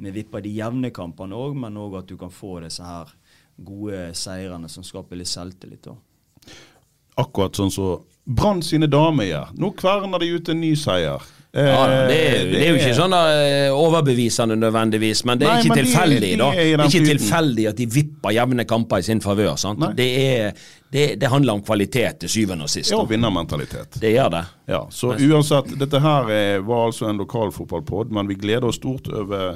[0.06, 3.14] vi vipper de jevne kampene òg, men òg at du kan få disse her
[3.56, 5.88] gode seirene som skaper litt selvtillit.
[7.22, 9.52] Akkurat sånn som Brann sine damer gjør.
[9.62, 11.22] Nå kverner de ut en ny seier.
[11.56, 15.54] Eh, Ja, det, er, det er jo ikke sånn eh, overbevisende nødvendigvis, men det er
[15.54, 16.32] Nei, ikke tilfeldig.
[16.42, 16.50] da.
[16.52, 19.56] Det er ikke tilfeldig at de vipper jevne kamper i sin favør.
[19.62, 19.86] sant?
[19.96, 20.10] Det,
[20.92, 22.92] det, det handler om kvalitet til syvende og sist.
[22.92, 23.08] Ja, da.
[23.14, 23.98] vinnermentalitet.
[24.04, 24.44] Det gjør det.
[24.76, 29.08] Ja, så uansett, dette her eh, var altså en lokalfotballpod, men vi gleder oss stort
[29.16, 29.56] over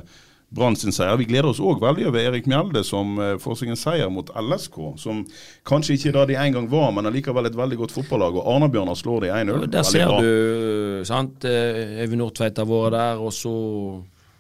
[0.51, 1.15] Brann sin seier.
[1.17, 4.29] Vi gleder oss òg veldig over Erik Mjelde, som eh, får seg en seier mot
[4.33, 4.79] LSK.
[4.97, 5.23] Som
[5.69, 8.39] kanskje ikke da de en gang var, men allikevel et veldig godt fotballag.
[8.41, 9.51] Og Arna-Bjørnar slår de 1-0.
[9.63, 10.21] Og Der ser bra.
[10.21, 13.53] du sant, eh, Øyvind Nordtveit har vært der, og så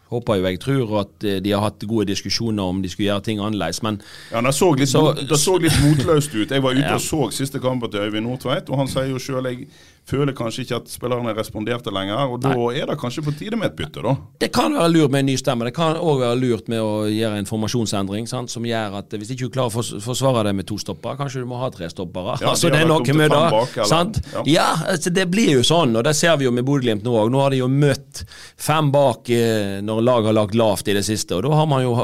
[0.09, 3.23] håper jo jeg tror at eh, de har hatt gode diskusjoner om de skulle gjøre
[3.27, 4.01] ting annerledes, men
[4.31, 6.49] Ja, Det så litt, Så- det så litt motløst ut.
[6.49, 6.95] Jeg var ute Ja.
[6.95, 9.67] og så siste kampen til Øyvind Nordtveit, og han sier jo sjøl jeg
[10.09, 12.33] føler kanskje ikke at spillerne responderte lenger.
[12.33, 14.15] Og da er det kanskje på tide med et bytte, da.
[14.41, 15.67] Det kan være lurt med en ny stemme.
[15.67, 19.33] Det kan òg være lurt med å gjøre en formasjonsendring sant, som gjør at hvis
[19.35, 22.39] ikke du klarer å forsvare det med to stopper, kanskje du må ha tre stoppere.
[22.41, 23.43] Ja, altså, det er noe med det.
[23.55, 24.21] bak, sant?
[24.33, 24.45] ja.
[24.49, 27.31] Ja, altså, det blir jo sånn, og det ser vi jo med Bodø-Glimt nå òg.
[27.33, 28.23] Nå har de jo møtt
[28.59, 31.85] fem bak eh, når lag har lagt lavt i det siste, og da har man
[31.85, 31.95] jo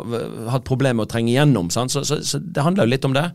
[0.52, 1.72] hatt problemer med å trenge igjennom.
[1.74, 1.94] Sant?
[1.96, 3.30] Så, så, så det handler jo litt om det.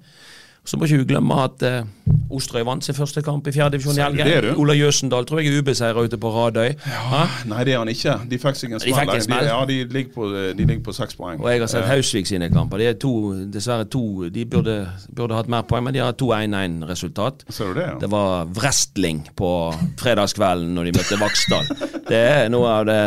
[0.64, 1.82] Så må ikke hun glemme at eh,
[2.30, 4.58] Osterøy vant sin første kamp i fjerdedivisjon i Sier du det, helgen.
[4.62, 6.74] Ola Jøsendal tror jeg er ubeseira ute på Radøy.
[6.84, 7.22] Hæ?
[7.50, 8.14] Nei, det er han ikke.
[8.30, 9.24] De fikk seg en smell.
[9.26, 11.40] De, ja, de ligger på, de ligger på seks poeng.
[11.42, 12.78] Og jeg har sett Eh, Hausvik sine kamper.
[12.82, 13.12] De er to,
[13.50, 14.76] dessverre to De burde,
[15.16, 17.46] burde hatt mer poeng, men de har to 1-1-resultat.
[17.48, 17.98] Ser du det, ja?
[18.04, 19.50] Det var wrestling på
[19.98, 21.72] fredagskvelden når de møtte Vaksdal.
[22.10, 23.02] Det er noe av det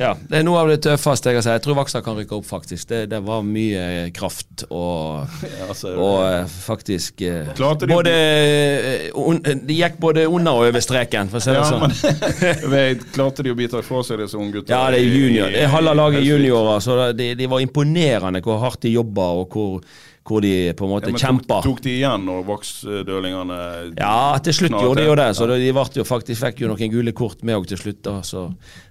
[0.00, 1.58] ja, det er noe av det tøffeste jeg har sett.
[1.58, 2.88] Jeg tror Vaksdal kan rykke opp, faktisk.
[2.88, 5.28] Det, det var mye kraft og,
[5.60, 10.70] Ja, og eh, faktisk eh, Klarte de- både, eh, un, De gikk både under og
[10.70, 11.84] over streken, for å si det Ja, sånn.
[11.84, 14.72] men vet, Klarte de å bite fra seg disse unggutta?
[14.72, 15.52] Ja, det er junior.
[15.52, 19.52] Det er halve laget juniorer, så de, de var imponerende hvor hardt de jobba, og
[19.52, 19.84] hvor,
[20.30, 21.60] hvor de på en måte Ja, men kjempa.
[21.60, 23.60] tok, tok de igjen når voksdølingene
[23.98, 25.56] Ja, til slutt gjorde de jo det, så Ja.
[25.56, 28.02] de jo faktisk fikk jo noen gule kort med òg til slutt.
[28.02, 28.48] da, så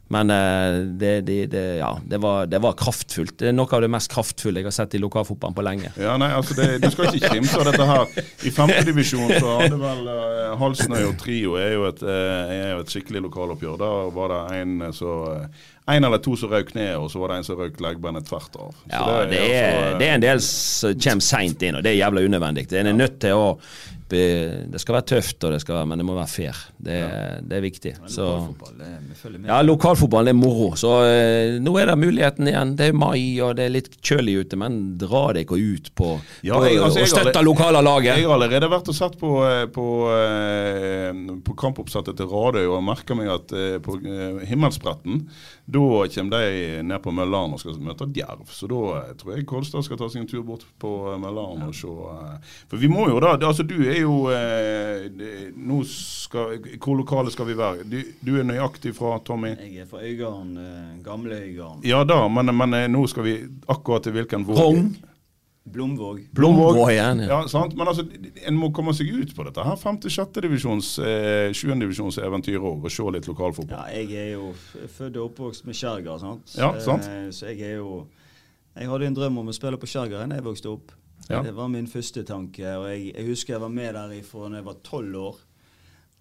[0.10, 3.36] men eh, det, det, det, ja, det, var, det var kraftfullt.
[3.38, 5.92] Det er noe av det mest kraftfulle jeg har sett i lokalfotballen på lenge.
[6.02, 8.16] Ja, nei, altså det, Du skal ikke kimse av dette her.
[8.42, 12.80] I femtedivisjon så hadde vel uh, Halsnøy og Trio er jo et, eh, er jo
[12.82, 13.78] et skikkelig lokaloppgjør.
[13.84, 17.32] Da var det en så eh, en eller to som røk ned, og så var
[17.32, 18.74] det en som røk leggbenet tvert av.
[18.82, 21.94] Så Ja, det er, altså, det er en del som kommer seint inn, og det
[21.94, 22.68] er jævla unødvendig.
[22.82, 23.48] En er nødt til å
[24.10, 26.58] be- Det skal være tøft, det skal men det må være fair.
[26.80, 26.98] Det,
[27.48, 27.94] det er viktig.
[28.10, 29.42] Så Lokalfotball, det.
[29.48, 30.72] Ja, lokalfotballen er moro.
[30.80, 32.76] Så eh, nå er det muligheten igjen.
[32.80, 36.12] Det er mai, og det er litt kjølig ute, men dra dere ut på,
[36.44, 38.18] Ja, jeg- altså, og støtte lokale laget.
[38.18, 41.14] Jeg har allerede vært og sett på, eh, på, eh,
[41.46, 43.98] på kampoppsettet til Radøy og merker meg at eh, på
[44.50, 45.28] Himmelsbretten
[45.70, 45.82] da
[46.16, 48.46] kommer de ned på Møllaren og skal møte Djerv.
[48.50, 48.80] Så da
[49.20, 51.88] tror jeg Kolstad skal ta seg en tur bort på eh, Møllaren og se.
[51.90, 55.06] eh, For vi må jo da Altså du er jo eh,
[55.56, 57.86] Nå skal Hvor lokale skal vi være?
[57.90, 59.54] Du, du er nøyaktig fra Tommy?
[59.60, 60.58] Jeg er fra Øygarden,
[61.06, 61.84] gamle Øygarden.
[61.88, 63.38] Ja da, men, men nå skal vi
[63.70, 64.58] akkurat til hvilken våg?
[64.60, 64.90] Rogn.
[65.72, 66.20] Blomvåg.
[66.34, 66.74] Blomvåg.
[66.74, 67.28] Blomvåg igjen, ja.
[67.30, 67.76] Ja, sant?
[67.78, 68.06] Men altså,
[68.48, 69.76] en må komme seg ut på dette her.
[69.80, 73.78] Femte-sjette divisjons, eh, sjuendedivisjonseventyr òg, og se litt lokalfotball.
[73.78, 74.54] Ja, jeg er jo
[74.98, 76.56] født og oppvokst med Skjærgard, sant.
[76.58, 77.06] Ja, sant.
[77.06, 78.08] Eh, Så jeg er jo
[78.78, 80.92] Jeg hadde en drøm om å spille på Skjærgard da jeg vokste opp.
[81.30, 81.42] Ja.
[81.44, 82.64] Det var min første tanke.
[82.78, 85.36] Og jeg, jeg husker jeg var med der fra da jeg var tolv år.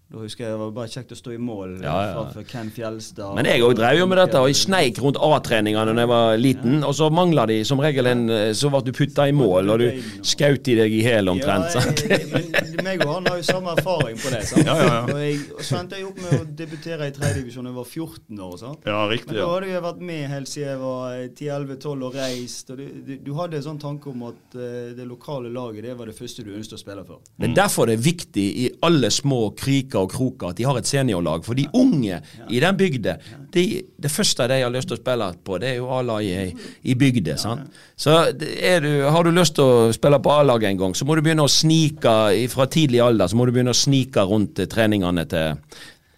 [0.09, 2.13] Da husker jeg det var bare kjekt å stå i mål Ja, ja.
[2.15, 3.35] framfor Ken Fjelstad.
[3.37, 6.39] Men jeg òg drev jo med dette, og jeg sneik rundt A-treningene da jeg var
[6.41, 6.79] liten.
[6.87, 9.83] Og så mangla de som regel en eh, Så ble du putta i mål, og
[9.83, 11.77] du skjøt i deg i hæl omtrent.
[11.77, 14.41] Ja, jeg, men meg og han har jo samme erfaring på det.
[14.49, 14.65] sant?
[14.65, 15.03] Ja, ja, ja.
[15.13, 17.89] Og, jeg, og så endte jeg opp med å debutere i tredjedivisjon da jeg var
[17.93, 18.57] 14 år.
[18.63, 18.89] sant?
[18.89, 22.73] Ja, Men da hadde jeg vært med helt siden jeg var eh, 10-11-12 og reist.
[22.73, 25.95] og du, du, du hadde en sånn tanke om at eh, det lokale laget det
[26.01, 27.21] var det første du ønsket å spille for.
[27.37, 30.79] Det er derfor det er viktig i alle små kriker og kroker at de har
[30.79, 31.43] et seniorlag.
[31.45, 33.17] For de unge i den bygda,
[33.53, 33.63] de,
[33.99, 36.97] det første de har lyst til å spille på, det er jo A-laget i, i
[36.99, 37.37] bygda.
[37.41, 37.77] sant?
[37.99, 41.17] Så er du, har du lyst til å spille på A-laget en gang, så må
[41.17, 42.17] du begynne å snike
[42.53, 45.59] fra tidlig alder så må du begynne å snike rundt eh, treningene til,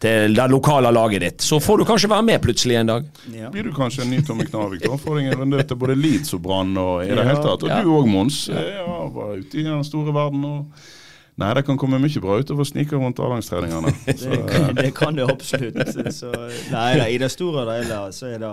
[0.01, 1.43] til det lokale laget ditt.
[1.45, 3.09] Så får du kanskje være med plutselig en dag.
[3.35, 3.49] Ja.
[3.53, 4.97] Blir du kanskje en ny Tommy Knavik da?
[4.97, 7.65] Får deg en runde til både Leeds og Brann og i det Ja, hele tatt.
[7.67, 7.81] Og ja.
[7.85, 8.43] du òg, Mons.
[8.49, 10.89] Eh, Ja, var ute i den store verden og
[11.41, 13.93] Nei, det kan komme mye bra utover snike rundt A-lagstreningene.
[14.21, 15.93] Det, det kan det absolutt.
[16.19, 16.31] Så,
[16.71, 18.51] nei, da, I det store og hele så er det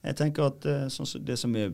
[0.00, 1.66] Jeg tenker at eh, sånn det som, vi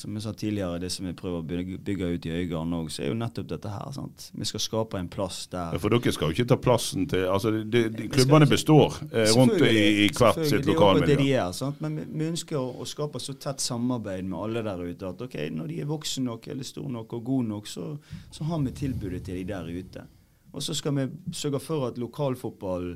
[0.00, 2.86] som jeg sa tidligere, det som vi prøver å bygge, bygge ut i Øygarden òg,
[2.88, 3.90] så er jo nettopp dette her.
[3.92, 4.28] sant?
[4.32, 7.52] Vi skal skape en plass der For dere skal jo ikke ta plassen til altså,
[7.60, 11.52] de, de, Klubbene består eh, rundt i, i hvert sitt sitt Det det de er,
[11.52, 11.82] sant?
[11.84, 15.20] Men vi, vi ønsker å, å skape så tett samarbeid med alle der ute at
[15.28, 17.90] ok, når de er voksne nok eller store nok og gode nok, så,
[18.32, 20.06] så har vi tilbudet til de der ute.
[20.54, 22.94] Og så skal vi sørge for at lokalfotball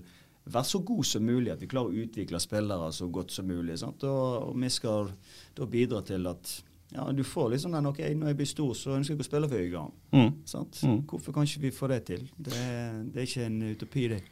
[0.52, 3.78] være så god som mulig, at vi klarer å utvikle spillere så godt som mulig.
[3.80, 4.04] Sant?
[4.08, 5.10] Og, og vi skal
[5.58, 6.54] da bidra til at
[6.94, 9.48] ja, du får liksom den ok, når jeg blir stor, så ønsker jeg å spille
[9.50, 9.92] for Øygarden.
[10.16, 10.30] Mm.
[10.48, 10.80] Sant?
[10.88, 11.02] Mm.
[11.10, 12.24] Hvorfor kan ikke vi få det til?
[12.38, 14.22] Det, er- det er ikke en utopi, det.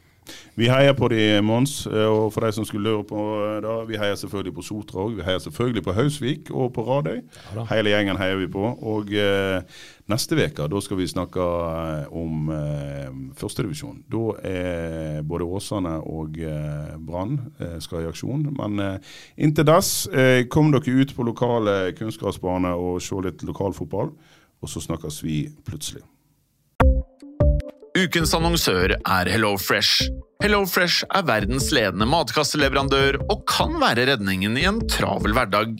[0.59, 1.85] Vi heier på de, Mons.
[1.87, 5.13] Og for de som skulle lure på eh, da, vi heier selvfølgelig på Sotra òg.
[5.15, 7.21] Vi heier selvfølgelig på Hausvik og på Radøy.
[7.69, 8.65] Hele gjengen heier vi på.
[8.91, 9.61] Og eh,
[10.11, 14.03] neste uke skal vi snakke eh, om eh, førstedivisjon.
[14.11, 18.47] Da er både Åsane og eh, Brann eh, skal i aksjon.
[18.57, 24.13] Men eh, inntil dess, eh, kom dere ut på lokale kunstgressbaner og se litt lokalfotball.
[24.57, 26.05] Og så snakkes vi plutselig.
[27.97, 30.07] Ukens annonsør er HelloFresh.
[30.43, 35.79] HelloFresh er verdens ledende matkasseleverandør og kan være redningen i en travel hverdag.